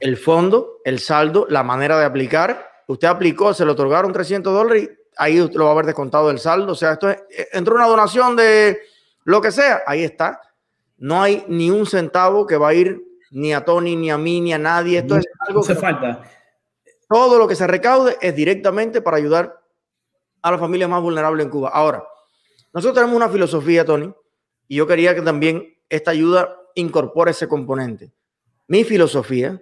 [0.00, 2.68] el fondo, el saldo, la manera de aplicar.
[2.88, 6.38] Usted aplicó, se le otorgaron 300 dólares y ahí lo va a haber descontado del
[6.38, 6.72] saldo.
[6.72, 8.80] O sea, esto es, eh, entró una donación de
[9.24, 10.40] lo que sea, ahí está.
[10.96, 14.40] No hay ni un centavo que va a ir ni a Tony, ni a mí,
[14.40, 14.98] ni a nadie.
[14.98, 16.22] Esto es algo que falta.
[17.08, 19.60] Todo lo que se recaude es directamente para ayudar
[20.42, 21.70] a la familia más vulnerable en Cuba.
[21.72, 22.04] Ahora,
[22.72, 24.12] nosotros tenemos una filosofía, Tony,
[24.68, 28.12] y yo quería que también esta ayuda incorpore ese componente.
[28.68, 29.60] Mi filosofía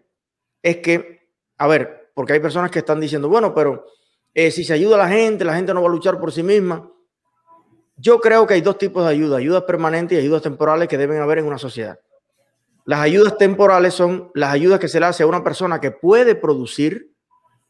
[0.63, 3.87] es que, a ver, porque hay personas que están diciendo, bueno, pero
[4.35, 6.43] eh, si se ayuda a la gente, la gente no va a luchar por sí
[6.43, 6.91] misma.
[7.97, 11.21] Yo creo que hay dos tipos de ayuda, ayudas permanentes y ayudas temporales que deben
[11.21, 11.99] haber en una sociedad.
[12.85, 16.35] Las ayudas temporales son las ayudas que se le hace a una persona que puede
[16.35, 17.13] producir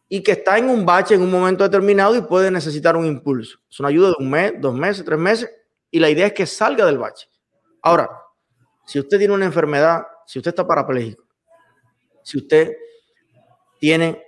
[0.08, 3.58] y que está en un bache en un momento determinado y puede necesitar un impulso.
[3.70, 5.50] Es una ayuda de un mes, dos meses, tres meses
[5.90, 7.28] y la idea es que salga del bache.
[7.82, 8.10] Ahora,
[8.86, 11.24] si usted tiene una enfermedad, si usted está parapléjico,
[12.28, 12.76] si usted
[13.80, 14.22] tiene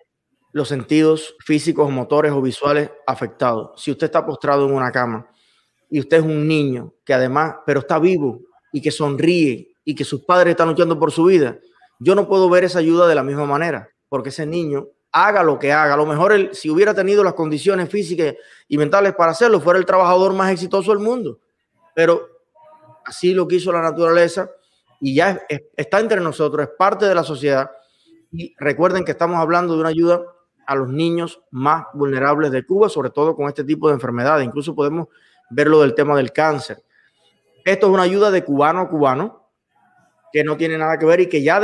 [0.52, 5.28] los sentidos físicos, motores o visuales afectados, si usted está postrado en una cama
[5.90, 8.40] y usted es un niño que además, pero está vivo
[8.72, 11.58] y que sonríe y que sus padres están luchando por su vida,
[11.98, 15.58] yo no puedo ver esa ayuda de la misma manera, porque ese niño haga lo
[15.58, 18.34] que haga, a lo mejor él, si hubiera tenido las condiciones físicas
[18.66, 21.38] y mentales para hacerlo, fuera el trabajador más exitoso del mundo.
[21.94, 22.26] Pero
[23.04, 24.50] así lo quiso la naturaleza
[25.02, 25.42] y ya
[25.76, 27.70] está entre nosotros, es parte de la sociedad
[28.33, 30.23] y recuerden que estamos hablando de una ayuda
[30.66, 34.47] a los niños más vulnerables de Cuba, sobre todo con este tipo de enfermedades.
[34.47, 35.09] Incluso podemos
[35.51, 36.83] verlo del tema del cáncer.
[37.64, 39.49] Esto es una ayuda de cubano a cubano
[40.33, 41.61] que no tiene nada que ver y que ya,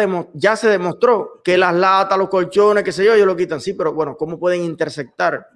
[0.56, 3.60] se demostró que las latas, los colchones, qué sé yo, ellos lo quitan.
[3.60, 5.46] Sí, pero bueno, ¿cómo pueden intersectar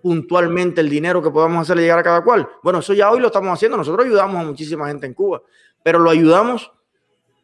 [0.00, 2.48] puntualmente el dinero que podamos hacerle llegar a cada cual?
[2.62, 3.76] Bueno, eso ya hoy lo estamos haciendo.
[3.76, 5.42] Nosotros ayudamos a muchísima gente en Cuba,
[5.82, 6.72] pero lo ayudamos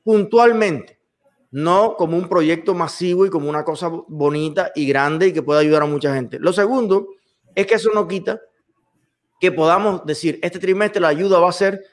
[0.03, 1.02] puntualmente
[1.53, 5.61] no como un proyecto masivo y como una cosa bonita y grande y que pueda
[5.61, 6.39] ayudar a mucha gente.
[6.41, 7.09] Lo segundo
[7.55, 8.41] es que eso no quita
[9.39, 11.85] que podamos decir, este trimestre la ayuda va a ser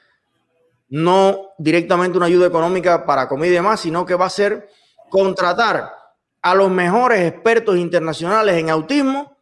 [0.88, 4.68] no directamente una ayuda económica para comida y demás, sino que va a ser
[5.10, 5.92] contratar
[6.40, 9.36] a los mejores expertos internacionales en autismo,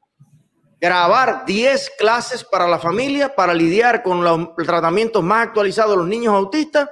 [0.80, 6.08] grabar 10 clases para la familia para lidiar con los tratamientos más actualizados de los
[6.08, 6.88] niños autistas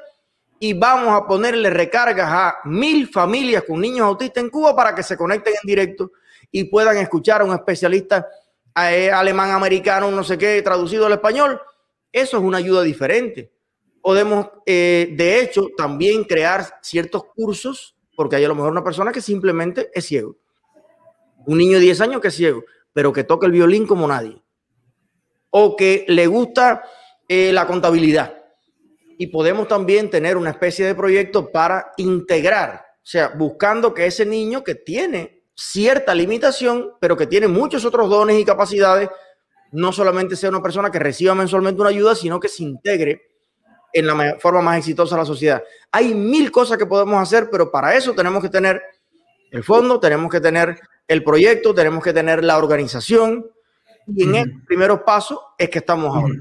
[0.58, 5.02] y vamos a ponerle recargas a mil familias con niños autistas en Cuba para que
[5.02, 6.12] se conecten en directo
[6.50, 8.26] y puedan escuchar a un especialista
[8.90, 11.60] eh, alemán, americano, no sé qué, traducido al español.
[12.12, 13.52] Eso es una ayuda diferente.
[14.00, 19.12] Podemos, eh, de hecho, también crear ciertos cursos, porque hay a lo mejor una persona
[19.12, 20.36] que simplemente es ciego.
[21.46, 24.40] Un niño de 10 años que es ciego, pero que toca el violín como nadie.
[25.50, 26.82] O que le gusta
[27.28, 28.35] eh, la contabilidad
[29.18, 34.26] y podemos también tener una especie de proyecto para integrar, o sea, buscando que ese
[34.26, 39.08] niño que tiene cierta limitación, pero que tiene muchos otros dones y capacidades,
[39.72, 43.22] no solamente sea una persona que reciba mensualmente una ayuda, sino que se integre
[43.92, 45.62] en la forma más exitosa de la sociedad.
[45.90, 48.82] Hay mil cosas que podemos hacer, pero para eso tenemos que tener
[49.50, 53.50] el fondo, tenemos que tener el proyecto, tenemos que tener la organización.
[54.08, 56.34] Y en el primer paso es que estamos ahora.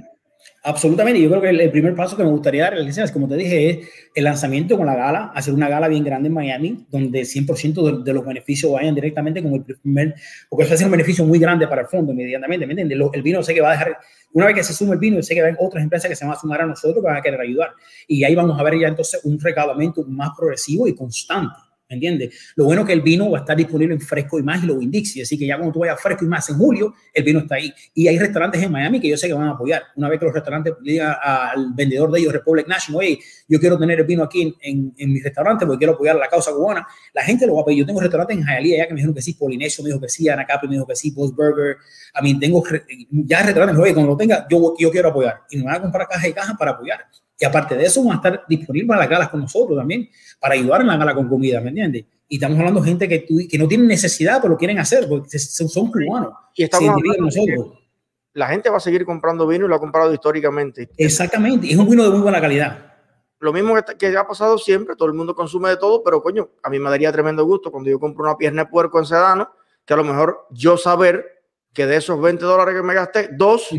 [0.67, 1.21] Absolutamente.
[1.21, 4.23] Yo creo que el, primer paso que me gustaría realizar, como te dije, es el
[4.23, 8.25] lanzamiento con la gala, hacer una gala bien grande en Miami, donde 100% de, los
[8.25, 10.15] beneficios vayan directamente con el primer,
[10.49, 12.97] porque eso hace un beneficio muy grande para el fondo inmediatamente, ¿me entiendes?
[13.13, 13.97] el vino sé que va a dejar,
[14.34, 16.34] una vez que se sume el vino, sé que van otras empresas que se van
[16.34, 17.69] a sumar a nosotros que van a querer ayudar.
[18.08, 21.54] Y ahí vamos a ver ya entonces un recaudamiento más progresivo y constante.
[21.88, 22.54] ¿Me entiendes?
[22.56, 24.65] Lo bueno es que el vino va a estar disponible en fresco y más y
[24.65, 27.39] lo Winn-Dixie, así que ya cuando tú vayas fresco y más en julio, el vino
[27.39, 27.71] está ahí.
[27.93, 29.84] Y hay restaurantes en Miami que yo sé que van a apoyar.
[29.95, 33.78] Una vez que los restaurantes digan al vendedor de ellos, Republic National, oye, yo quiero
[33.78, 37.24] tener el vino aquí en, en, mi restaurante porque quiero apoyar la causa cubana, la
[37.24, 37.80] gente lo va a pedir.
[37.80, 40.10] Yo tengo restaurantes en Hialeah ya que me dijeron que sí, Polinesio me dijo que
[40.10, 41.78] sí, Anacapri me dijo que sí, Post Burger.
[42.15, 42.63] A mí tengo
[43.12, 45.41] ya restaurantes, oye, cuando lo tenga, yo, yo quiero apoyar.
[45.52, 47.06] Y me van a comprar caja y caja para apoyar.
[47.38, 50.54] Y aparte de eso, van a estar disponibles para las galas con nosotros también, para
[50.56, 52.06] ayudar en la gala con comida, ¿me entiendes?
[52.28, 55.38] Y estamos hablando de gente que, que no tienen necesidad, pero lo quieren hacer, porque
[55.38, 56.34] son cubanos.
[56.56, 57.80] Y estamos nosotros.
[58.34, 60.89] La gente va a seguir comprando vino y lo ha comprado históricamente.
[60.98, 62.93] Exactamente, es un vino de muy buena calidad.
[63.39, 66.50] Lo mismo que, que ha pasado siempre, todo el mundo consume de todo, pero coño,
[66.63, 69.52] a mí me daría tremendo gusto cuando yo compro una pierna de puerco en sedano,
[69.86, 71.43] que a lo mejor yo saber
[71.74, 73.69] que de esos 20 dólares que me gasté, dos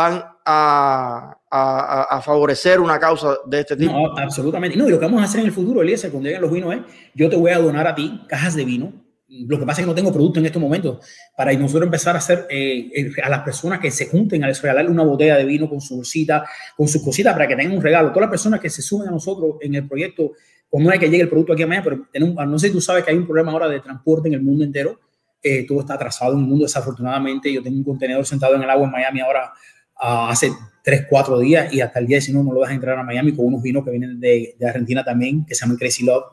[0.00, 3.92] van a, a, favorecer una causa de este tipo.
[3.92, 4.76] No, absolutamente.
[4.76, 6.74] No, y lo que vamos a hacer en el futuro, Eliezer, cuando lleguen los vinos
[6.74, 6.80] es,
[7.14, 8.92] yo te voy a donar a ti cajas de vino.
[9.28, 12.18] Lo que pasa es que no tengo producto en estos momentos para nosotros empezar a
[12.18, 15.68] hacer eh, eh, a las personas que se junten a regalarle una botella de vino
[15.68, 16.44] con su bolsita,
[16.76, 18.08] con sus cositas para que tengan un regalo.
[18.08, 20.32] Todas las personas que se sumen a nosotros en el proyecto,
[20.68, 22.72] como no hay que llegue el producto aquí a Miami, pero tenemos, no sé si
[22.72, 24.98] tú sabes que hay un problema ahora de transporte en el mundo entero.
[25.42, 27.52] Eh, todo está atrasado en el mundo, desafortunadamente.
[27.52, 29.52] Yo tengo un contenedor sentado en el agua en Miami ahora
[30.00, 30.50] hace
[30.82, 33.46] 3, 4 días y hasta el día 19 no lo a entrar a Miami con
[33.46, 36.24] unos vinos que vienen de, Argentina también, que se llaman Crazy Love.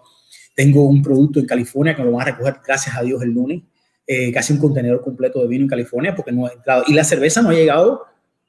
[0.55, 3.61] Tengo un producto en California que lo van a recoger, gracias a Dios, el lunes.
[4.09, 6.83] Eh, casi un contenedor completo de vino en California porque no ha entrado.
[6.87, 8.05] Y la cerveza no ha llegado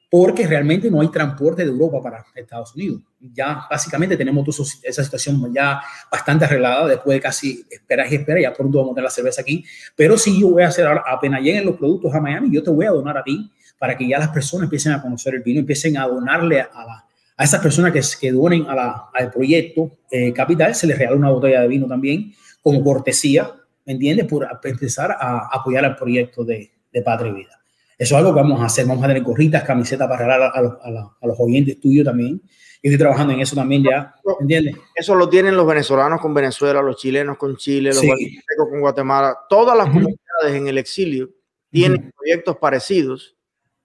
[0.09, 3.01] porque realmente no hay transporte de Europa para Estados Unidos.
[3.19, 8.53] Ya básicamente tenemos esa situación ya bastante arreglada después de casi esperar y esperar, ya
[8.53, 9.63] pronto vamos a tener la cerveza aquí,
[9.95, 12.71] pero sí yo voy a hacer ahora, apenas lleguen los productos a Miami, yo te
[12.71, 15.61] voy a donar a ti para que ya las personas empiecen a conocer el vino,
[15.61, 19.91] empiecen a donarle a, la, a esas personas que, que donen a la, al proyecto
[20.11, 23.51] eh, Capital, se les regala una botella de vino también como cortesía,
[23.85, 24.27] ¿me entiendes?
[24.27, 27.59] Por empezar a apoyar al proyecto de, de Padre Vida.
[27.97, 28.85] Eso es algo que vamos a hacer.
[28.85, 32.41] Vamos a tener gorritas, camisetas para regalar a, los, a, los oyentes tuyos también.
[32.81, 34.75] Yo estoy trabajando en eso también ya, ¿entiendes?
[34.95, 39.37] Eso lo tienen los venezolanos con Venezuela, los chilenos con Chile, los guatemaltecos con Guatemala.
[39.49, 41.29] Todas las comunidades en el exilio
[41.69, 43.35] tienen proyectos parecidos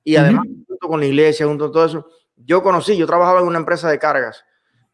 [0.05, 3.47] y además, junto con la iglesia, junto con todo eso, yo conocí, yo trabajaba en
[3.47, 4.45] una empresa de cargas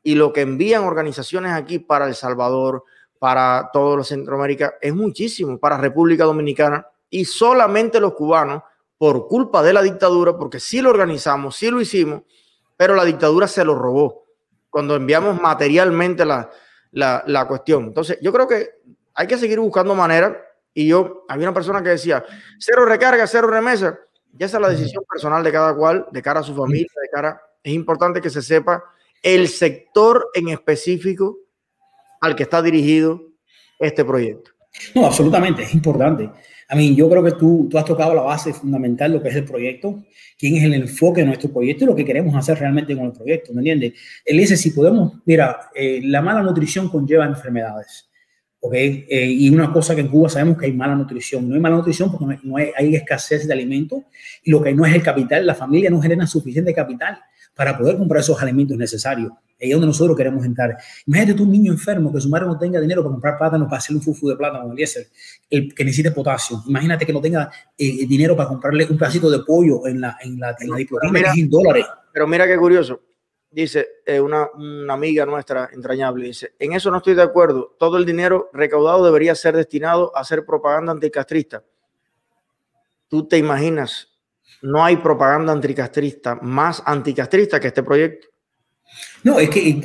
[0.02, 2.84] y lo que envían organizaciones aquí para El Salvador,
[3.18, 8.62] para todo los Centroamérica, es muchísimo, para República Dominicana y solamente los cubanos,
[8.96, 12.22] por culpa de la dictadura, porque sí lo organizamos, sí lo hicimos,
[12.76, 14.26] pero la dictadura se lo robó
[14.68, 16.50] cuando enviamos materialmente la,
[16.92, 17.84] la, la cuestión.
[17.84, 18.70] Entonces, yo creo que
[19.14, 20.36] hay que seguir buscando maneras.
[20.72, 22.24] Y yo, había una persona que decía,
[22.58, 23.98] cero recarga, cero remesa
[24.32, 27.08] ya esa es la decisión personal de cada cual, de cara a su familia, de
[27.10, 27.40] cara.
[27.62, 28.82] Es importante que se sepa
[29.22, 31.38] el sector en específico
[32.20, 33.22] al que está dirigido
[33.78, 34.50] este proyecto.
[34.94, 36.30] No, absolutamente, es importante.
[36.68, 39.30] A mí, yo creo que tú, tú has tocado la base fundamental de lo que
[39.30, 40.04] es el proyecto,
[40.38, 43.12] quién es el enfoque de nuestro proyecto y lo que queremos hacer realmente con el
[43.12, 43.94] proyecto, ¿me entiendes?
[44.24, 48.09] Él dice, si podemos, mira, eh, la mala nutrición conlleva enfermedades.
[48.60, 48.74] ¿Ok?
[48.74, 51.48] Eh, y una cosa que en Cuba sabemos que hay mala nutrición.
[51.48, 54.02] No hay mala nutrición porque no hay, hay, escasez de alimentos
[54.44, 57.18] y lo que no es el capital, la familia no genera suficiente capital
[57.54, 59.32] para poder comprar esos alimentos necesarios.
[59.60, 60.78] Ahí es donde nosotros queremos entrar.
[61.06, 63.76] Imagínate tú un niño enfermo que su madre no tenga dinero para comprar plátano para
[63.76, 64.72] hacerle un fufu de plátano,
[65.50, 66.62] el que necesite potasio.
[66.66, 70.40] Imagínate que no tenga eh, dinero para comprarle un pedacito de pollo en la, en
[70.40, 71.84] la, en la, en dólares.
[72.12, 72.98] Pero mira qué curioso
[73.50, 74.48] dice eh, una,
[74.88, 79.34] amiga nuestra entrañable, dice, en eso no estoy de acuerdo, todo el dinero recaudado debería
[79.34, 81.64] ser destinado a hacer propaganda anticastrista.
[83.08, 84.08] Tú te imaginas,
[84.62, 88.28] no hay propaganda anticastrista más anticastrista que este proyecto.
[89.22, 89.80] No, es que,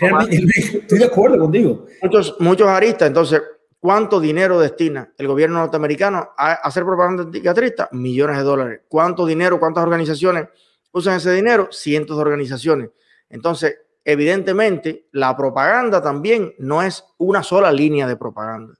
[0.00, 1.86] realmente estoy de acuerdo contigo.
[2.02, 3.42] Muchos, muchos aristas, entonces,
[3.78, 7.88] ¿cuánto dinero destina el gobierno norteamericano a hacer propaganda anticastrista?
[7.92, 8.80] Millones de dólares.
[8.88, 10.48] ¿Cuánto dinero, cuántas organizaciones
[10.92, 11.68] usan ese dinero?
[11.70, 12.90] Cientos de organizaciones.
[13.34, 18.74] Entonces, evidentemente, la propaganda también no es una sola línea de propaganda.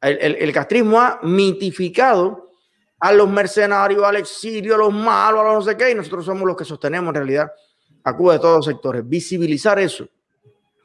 [0.00, 2.48] El, castrismo ha mitificado
[2.98, 6.24] a los mercenarios, al exilio, a los malos, a los no sé qué, y nosotros
[6.24, 7.52] somos los que sostenemos en realidad
[8.02, 9.06] a Cuba de todos los sectores.
[9.06, 10.08] Visibilizar eso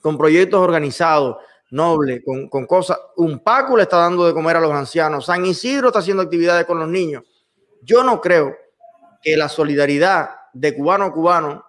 [0.01, 1.37] con proyectos organizados,
[1.71, 2.99] nobles, con, con cosas.
[3.15, 5.27] Un Paco le está dando de comer a los ancianos.
[5.27, 7.23] San Isidro está haciendo actividades con los niños.
[7.81, 8.57] Yo no creo
[9.21, 11.64] que la solidaridad de cubano a cubano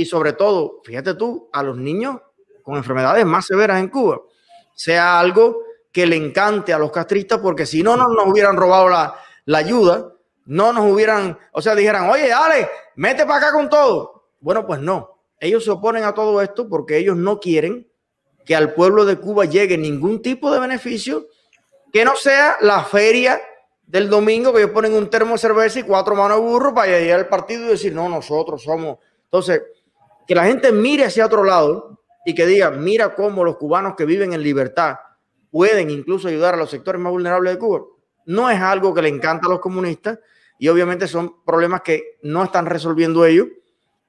[0.00, 2.16] y sobre todo, fíjate tú, a los niños
[2.62, 4.22] con enfermedades más severas en Cuba,
[4.74, 5.58] sea algo
[5.92, 9.58] que le encante a los castristas, porque si no, no nos hubieran robado la, la
[9.58, 10.14] ayuda,
[10.46, 14.30] no nos hubieran, o sea, dijeran, oye, dale, mete para acá con todo.
[14.40, 15.18] Bueno, pues no.
[15.38, 17.86] Ellos se oponen a todo esto porque ellos no quieren
[18.46, 21.26] que al pueblo de Cuba llegue ningún tipo de beneficio
[21.92, 23.38] que no sea la feria
[23.86, 26.98] del domingo que ellos ponen un termo de cerveza y cuatro manos de burro para
[26.98, 28.98] ir al partido y decir, no, nosotros somos.
[29.24, 29.62] Entonces,
[30.30, 34.04] que la gente mire hacia otro lado y que diga, mira cómo los cubanos que
[34.04, 34.94] viven en libertad
[35.50, 37.80] pueden incluso ayudar a los sectores más vulnerables de Cuba.
[38.26, 40.20] No es algo que le encanta a los comunistas
[40.56, 43.48] y obviamente son problemas que no están resolviendo ellos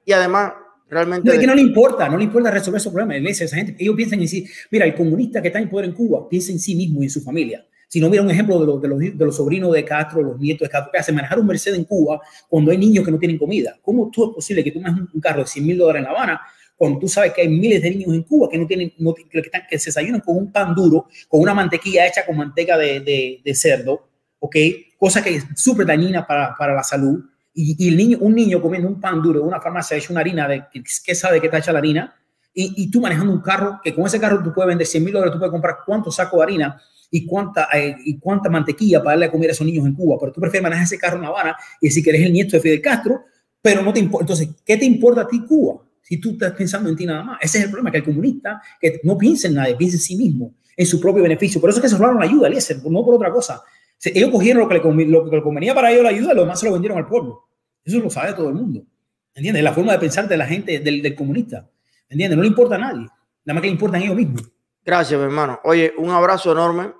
[0.04, 0.52] y además
[0.88, 1.26] realmente...
[1.26, 3.40] No, es que no le importa, no le importa resolver esos problemas.
[3.40, 6.28] Esa gente, ellos piensan en sí, mira, el comunista que está en poder en Cuba
[6.28, 7.66] piensa en sí mismo y en su familia.
[7.92, 10.98] Si no hubiera un ejemplo de los, sobrinos de Castro, los nietos de Castro, que
[10.98, 13.76] hacen manejar un Mercedes en Cuba cuando hay niños que no tienen comida.
[13.82, 16.10] ¿Cómo tú es posible que tú manejes un carro de 100 mil dólares en La
[16.12, 16.40] Habana
[16.74, 19.26] cuando tú sabes que hay miles de niños en Cuba que no tienen, no, que,
[19.38, 23.42] están, que se desayunan con un pan duro, con una mantequilla hecha con manteca de,
[23.54, 24.56] cerdo, ¿ok?
[24.96, 27.22] Cosa que es súper dañina para, la salud.
[27.52, 30.48] Y, y, niño, un niño comiendo un pan duro de una farmacia hecha una harina
[30.48, 32.16] de que sabe que está hecha la harina,
[32.54, 35.12] y, y, tú manejando un carro que con ese carro tú puedes vender 100 mil
[35.12, 36.80] dólares, tú puedes comprar cuántos sacos de harina
[37.14, 40.16] y cuánta, eh, y cuánta mantequilla para darle a comer a esos niños en Cuba,
[40.18, 42.56] pero tú prefieres manejar ese carro en La Habana y decir que eres el nieto
[42.56, 43.24] de Fidel Castro,
[43.60, 44.24] pero no te importa.
[44.24, 45.82] Entonces, ¿qué te importa a ti Cuba?
[46.00, 47.38] Si tú estás pensando en ti nada más.
[47.42, 50.16] Ese es el problema, que el comunista que no piensa en nadie, piensa en sí
[50.16, 51.60] mismo, en su propio beneficio.
[51.60, 53.62] Por eso es que se robaron la ayuda, Eliezer, no por otra cosa.
[54.02, 56.58] Ellos cogieron lo que, le, lo que le convenía para ellos la ayuda lo demás
[56.58, 57.44] se lo vendieron al pueblo.
[57.84, 58.84] Eso lo sabe todo el mundo.
[59.34, 59.62] ¿Entiendes?
[59.62, 61.68] La forma de pensar de la gente, del, del comunista.
[62.08, 62.36] ¿Entiendes?
[62.36, 63.06] No le importa a nadie.
[63.44, 64.50] Nada más que le importan ellos mismos.
[64.84, 65.60] Gracias, mi hermano.
[65.64, 66.92] Oye, un abrazo enorme.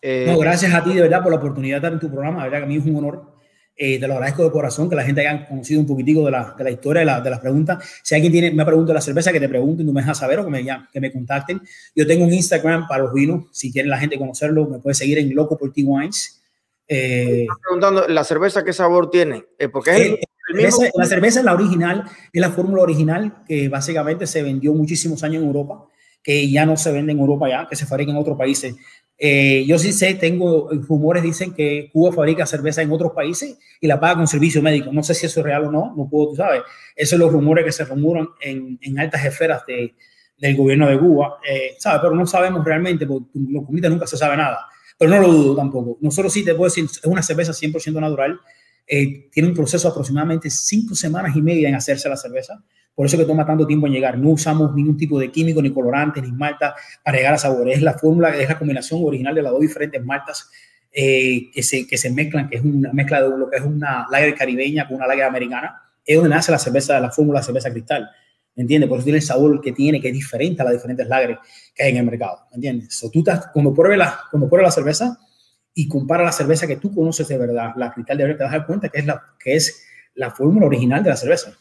[0.00, 2.44] Eh, no, gracias a ti de verdad por la oportunidad de estar en tu programa.
[2.44, 3.38] De verdad que a mí es un honor.
[3.80, 6.52] Eh, te lo agradezco de corazón que la gente haya conocido un poquitico de la,
[6.58, 7.78] de la historia, de, la, de, las preguntas.
[8.02, 10.44] Si alguien tiene, me pregunta la cerveza, que te pregunten, tú me dejas saber o
[10.44, 11.60] que me, ya, que me contacten.
[11.94, 13.44] Yo tengo un Instagram para los vinos.
[13.52, 16.42] Si quieren la gente conocerlo, me puede seguir en Loco por T Wines.
[16.88, 19.44] Eh, preguntando, ¿la cerveza qué sabor tiene?
[19.60, 20.84] Eh, porque es el, el mismo...
[20.94, 25.42] la cerveza es la original, es la fórmula original que básicamente se vendió muchísimos años
[25.42, 25.84] en Europa,
[26.22, 28.74] que ya no se vende en Europa ya, que se fabrica en otros países.
[29.20, 33.86] Eh, yo sí sé, tengo rumores, dicen que Cuba fabrica cerveza en otros países y
[33.86, 34.92] la paga con servicio médico.
[34.92, 36.62] No sé si eso es real o no, no puedo, tú sabes.
[36.94, 39.94] Esos son los rumores que se rumoran en, en altas esferas de,
[40.38, 42.00] del gobierno de Cuba, eh, ¿sabes?
[42.02, 44.66] Pero no sabemos realmente, porque los comités nunca se sabe nada.
[44.96, 45.98] Pero no lo dudo tampoco.
[46.00, 48.40] Nosotros sí te puedo decir, es una cerveza 100% natural.
[48.88, 52.64] Eh, tiene un proceso aproximadamente cinco semanas y media en hacerse la cerveza.
[52.94, 54.18] Por eso que toma tanto tiempo en llegar.
[54.18, 56.74] No usamos ningún tipo de químico, ni colorante, ni malta
[57.04, 57.68] para llegar a sabor.
[57.68, 60.50] Es la fórmula, es la combinación original de las dos diferentes maltas
[60.90, 64.06] eh, que, se, que se mezclan, que es una mezcla de lo que es una
[64.10, 65.80] lager caribeña con una lager americana.
[66.04, 68.10] Es donde nace la cerveza, la fórmula de cerveza cristal.
[68.56, 68.88] ¿Entiendes?
[68.88, 71.38] Por eso tiene el sabor que tiene, que es diferente a las diferentes lagres
[71.72, 72.46] que hay en el mercado.
[72.50, 72.96] ¿Entiendes?
[72.96, 75.18] So, tú estás, cuando pruebes la, cuando pruebes la cerveza
[75.78, 78.52] y compara la cerveza que tú conoces de verdad, la cristal de verdad, te vas
[78.52, 79.86] a dar cuenta que es la, que es
[80.16, 81.52] la fórmula original de la cerveza.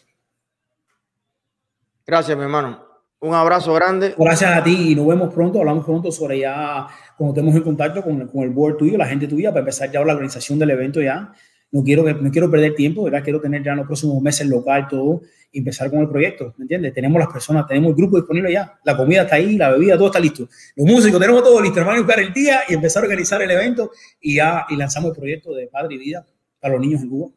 [2.04, 2.84] Gracias, mi hermano.
[3.20, 4.16] Un abrazo grande.
[4.18, 5.60] Gracias a ti y nos vemos pronto.
[5.60, 9.28] Hablamos pronto sobre ya, cuando estemos en contacto con, con el board tuyo, la gente
[9.28, 11.32] tuya, para empezar ya la organización del evento ya.
[11.72, 13.24] No quiero, no quiero perder tiempo, ¿verdad?
[13.24, 16.64] Quiero tener ya en los próximos meses local todo y empezar con el proyecto, ¿me
[16.64, 16.94] entiendes?
[16.94, 20.08] Tenemos las personas, tenemos el grupo disponible ya, la comida está ahí, la bebida, todo
[20.08, 20.48] está listo.
[20.76, 23.92] Los músicos, tenemos todo listo, hermano, buscar el día y empezar a organizar el evento
[24.20, 26.26] y ya y lanzamos el proyecto de Padre y Vida
[26.60, 27.30] para los niños en Cuba.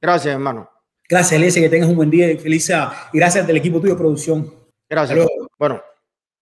[0.00, 0.68] Gracias, hermano.
[1.08, 3.98] Gracias, Elise, que tengas un buen día y feliz y gracias del equipo tuyo de
[3.98, 4.52] producción.
[4.88, 5.26] Gracias.
[5.58, 5.80] Bueno,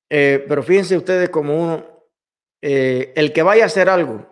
[0.08, 1.86] eh, pero fíjense ustedes como uno,
[2.62, 4.26] eh, el que vaya a hacer algo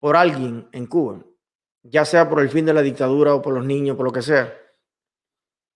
[0.00, 1.24] por alguien en Cuba,
[1.84, 4.22] ya sea por el fin de la dictadura o por los niños, por lo que
[4.22, 4.58] sea,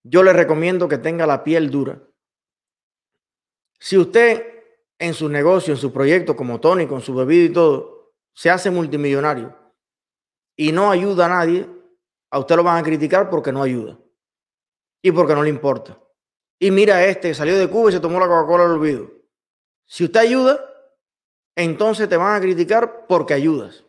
[0.02, 2.02] yo le recomiendo que tenga la piel dura.
[3.78, 4.64] Si usted
[4.98, 8.70] en su negocio, en su proyecto, como Tony, con su bebida y todo, se hace
[8.70, 9.54] multimillonario
[10.56, 11.68] y no ayuda a nadie,
[12.30, 13.98] a usted lo van a criticar porque no ayuda
[15.02, 15.98] y porque no le importa.
[16.58, 19.10] Y mira este, salió de Cuba y se tomó la Coca-Cola al olvido.
[19.86, 20.64] Si usted ayuda,
[21.54, 23.84] entonces te van a criticar porque ayudas.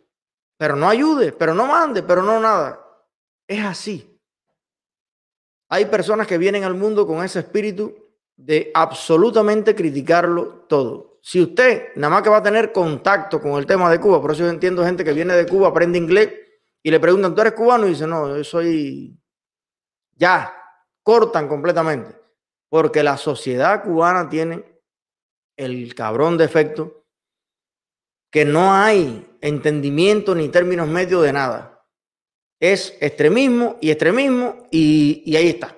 [0.60, 2.86] Pero no ayude, pero no mande, pero no nada.
[3.48, 4.20] Es así.
[5.70, 7.96] Hay personas que vienen al mundo con ese espíritu
[8.36, 11.20] de absolutamente criticarlo todo.
[11.22, 14.32] Si usted nada más que va a tener contacto con el tema de Cuba, por
[14.32, 16.34] eso yo entiendo gente que viene de Cuba, aprende inglés
[16.84, 17.86] y le preguntan, ¿tú eres cubano?
[17.86, 19.18] Y dice, no, yo soy...
[20.16, 20.54] Ya,
[21.04, 22.20] cortan completamente.
[22.70, 24.64] porque la sociedad cubana tiene
[25.58, 27.06] el cabrón defecto
[28.30, 31.84] que no hay entendimiento ni términos medios de nada.
[32.60, 35.76] Es extremismo y extremismo y, ahí está.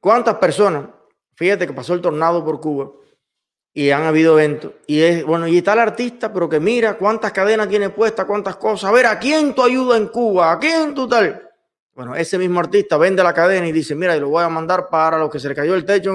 [0.00, 0.86] ¿Cuántas personas?
[1.34, 2.90] Fíjate que pasó el tornado por Cuba
[3.72, 4.72] y han habido eventos.
[4.86, 8.56] Y es, bueno, y está el artista, pero que mira cuántas cadenas tiene puestas, cuántas
[8.56, 8.90] cosas.
[8.90, 10.52] A ver, ¿a quién tú ayudas en Cuba?
[10.52, 11.50] ¿A quién tú tal?
[11.94, 14.88] Bueno, ese mismo artista vende la cadena y dice, mira, y lo voy a mandar
[14.88, 16.14] para los que se le cayó el techo.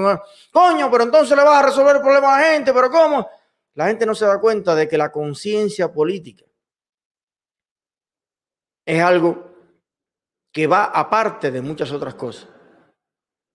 [0.52, 3.28] Coño, pero entonces le vas a resolver el problema a la gente, pero ¿cómo?
[3.76, 6.46] La gente no se da cuenta de que la conciencia política
[8.86, 9.50] es algo
[10.50, 12.48] que va aparte de muchas otras cosas.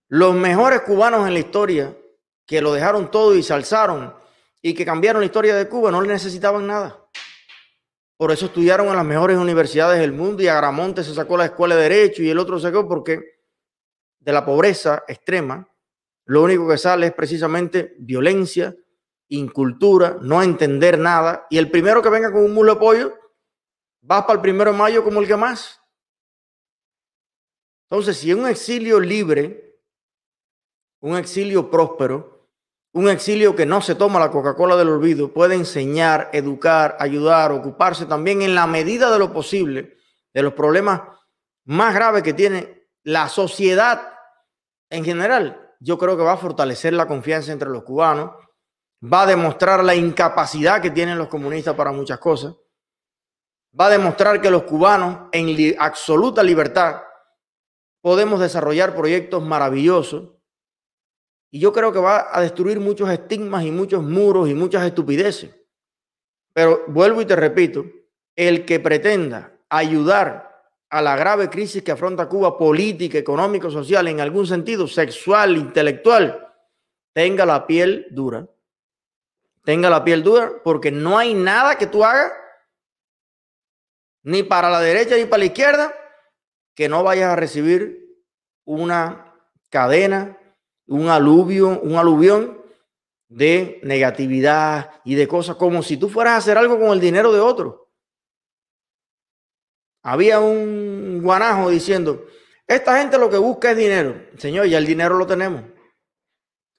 [0.09, 1.97] Los mejores cubanos en la historia
[2.45, 4.13] que lo dejaron todo y se alzaron
[4.61, 7.03] y que cambiaron la historia de Cuba, no le necesitaban nada.
[8.15, 11.76] Por eso estudiaron en las mejores universidades del mundo y Agramonte se sacó la escuela
[11.76, 13.39] de Derecho y el otro sacó porque
[14.19, 15.67] de la pobreza extrema,
[16.26, 18.76] lo único que sale es precisamente violencia,
[19.32, 21.47] incultura, no entender nada.
[21.49, 23.19] Y el primero que venga con un mulo de pollo,
[24.09, 25.82] va para el primero de mayo como el que más.
[27.89, 29.79] Entonces, si un exilio libre,
[31.01, 32.49] un exilio próspero,
[32.93, 38.05] un exilio que no se toma la Coca-Cola del olvido puede enseñar, educar, ayudar, ocuparse
[38.05, 39.97] también en la medida de lo posible
[40.34, 41.01] de los problemas
[41.65, 44.13] más graves que tiene la sociedad
[44.89, 45.73] en general.
[45.79, 48.32] Yo creo que va a fortalecer la confianza entre los cubanos,
[49.04, 52.56] va a demostrar la incapacidad que tienen los comunistas para muchas cosas,
[53.80, 57.02] va a demostrar que los cubanos en absoluta libertad
[58.02, 60.30] podemos desarrollar proyectos maravillosos
[61.52, 65.54] y yo creo que va a destruir muchos estigmas y muchos muros y muchas estupideces.
[66.54, 67.86] Pero vuelvo y te repito,
[68.36, 70.49] el que pretenda ayudar
[70.89, 76.47] a la grave crisis que afronta Cuba, política, económico, social, en algún sentido, sexual, intelectual,
[77.14, 78.47] tenga la piel dura.
[79.64, 82.32] Tenga la piel dura porque no hay nada que tú hagas,
[84.24, 85.95] ni para la derecha ni para la izquierda,
[86.76, 87.99] que no vayas a recibir
[88.66, 89.36] una
[89.70, 90.38] cadena
[90.91, 92.62] un aluvio, un aluvión
[93.30, 97.32] de negatividad y de cosas como si tú fueras a hacer algo con el dinero
[97.32, 97.89] de otro.
[100.03, 102.26] Había un guanajo diciendo,
[102.68, 104.22] esta gente lo que busca es dinero.
[104.38, 105.64] Señor, ya el dinero lo tenemos.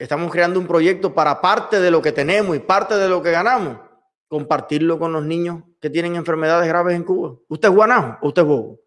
[0.02, 3.30] Estamos creando un proyecto para parte de lo que tenemos y parte de lo que
[3.30, 3.78] ganamos,
[4.26, 7.36] compartirlo con los niños que tienen enfermedades graves en Cuba.
[7.46, 8.80] ¿Usted es guanajo o usted es bobo?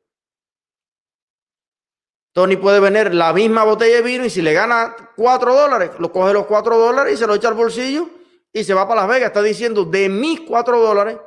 [2.34, 6.12] Tony puede vender la misma botella de vino y si le gana cuatro dólares, lo
[6.12, 8.10] coge los cuatro dólares y se lo echa al bolsillo
[8.52, 9.28] y se va para Las Vegas.
[9.28, 11.18] Está diciendo, de mis cuatro dólares,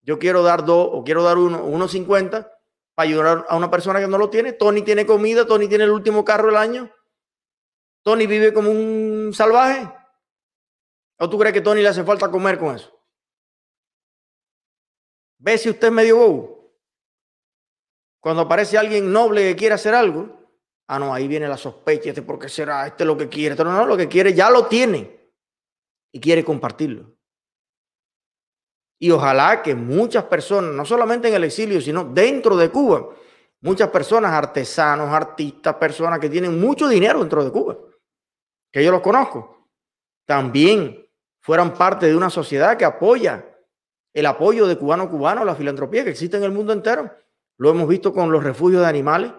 [0.00, 2.50] yo quiero dar dos o quiero dar uno, uno cincuenta
[2.94, 4.54] para ayudar a una persona que no lo tiene.
[4.54, 6.90] Tony tiene comida, Tony tiene el último carro del año.
[8.08, 9.90] Tony vive como un salvaje.
[11.18, 12.96] ¿O tú crees que Tony le hace falta comer con eso?
[15.38, 16.72] Ve si usted es medio bobo.
[18.20, 20.38] Cuando aparece alguien noble que quiere hacer algo,
[20.90, 23.62] Ah, no, ahí viene la sospecha, este por qué será, este lo que quiere, este
[23.62, 25.30] no, no, lo que quiere ya lo tiene
[26.10, 27.14] y quiere compartirlo.
[28.98, 33.10] Y ojalá que muchas personas, no solamente en el exilio, sino dentro de Cuba,
[33.60, 37.76] muchas personas, artesanos, artistas, personas que tienen mucho dinero dentro de Cuba,
[38.70, 39.68] que yo los conozco,
[40.26, 41.06] también
[41.40, 43.44] fueran parte de una sociedad que apoya
[44.12, 47.10] el apoyo de cubano cubano, la filantropía que existe en el mundo entero.
[47.56, 49.32] Lo hemos visto con los refugios de animales,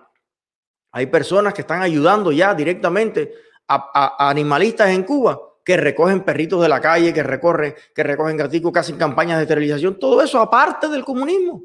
[0.91, 3.33] hay personas que están ayudando ya directamente
[3.67, 8.73] a, animalistas en Cuba que recogen perritos de la calle, que recorren, que recogen graticos,
[8.73, 9.99] que hacen campañas de esterilización.
[9.99, 11.63] Todo eso aparte del comunismo.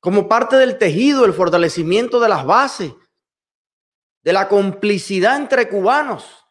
[0.00, 2.94] Como parte del tejido, el fortalecimiento de las bases,
[4.28, 6.44] de la complicidad entre cubanos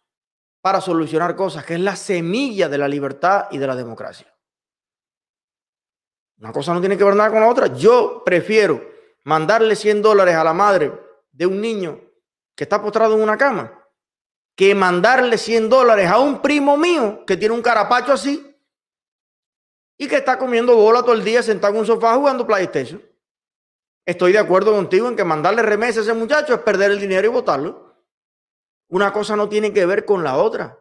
[0.63, 4.25] para solucionar cosas, que es la semilla de la libertad y de la democracia.
[6.39, 7.67] Una cosa no tiene que ver nada con la otra.
[7.67, 8.83] Yo prefiero
[9.25, 10.91] mandarle 100 dólares a la madre
[11.31, 12.01] de un niño
[12.55, 13.71] que está postrado en una cama
[14.55, 18.59] que mandarle 100 dólares a un primo mío que tiene un carapacho así
[19.99, 22.99] y que está comiendo bola todo el día sentado en un sofá jugando PlayStation.
[24.07, 27.27] Estoy de acuerdo contigo en que mandarle remesa a ese muchacho es perder el dinero
[27.27, 27.93] y botarlo.
[28.87, 30.79] Una cosa no tiene que ver con la otra.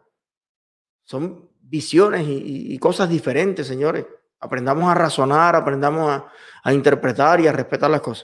[1.03, 4.05] Son visiones y, cosas diferentes, señores.
[4.39, 6.23] Aprendamos a razonar, aprendamos
[6.63, 8.23] a interpretar y a respetar las cosas.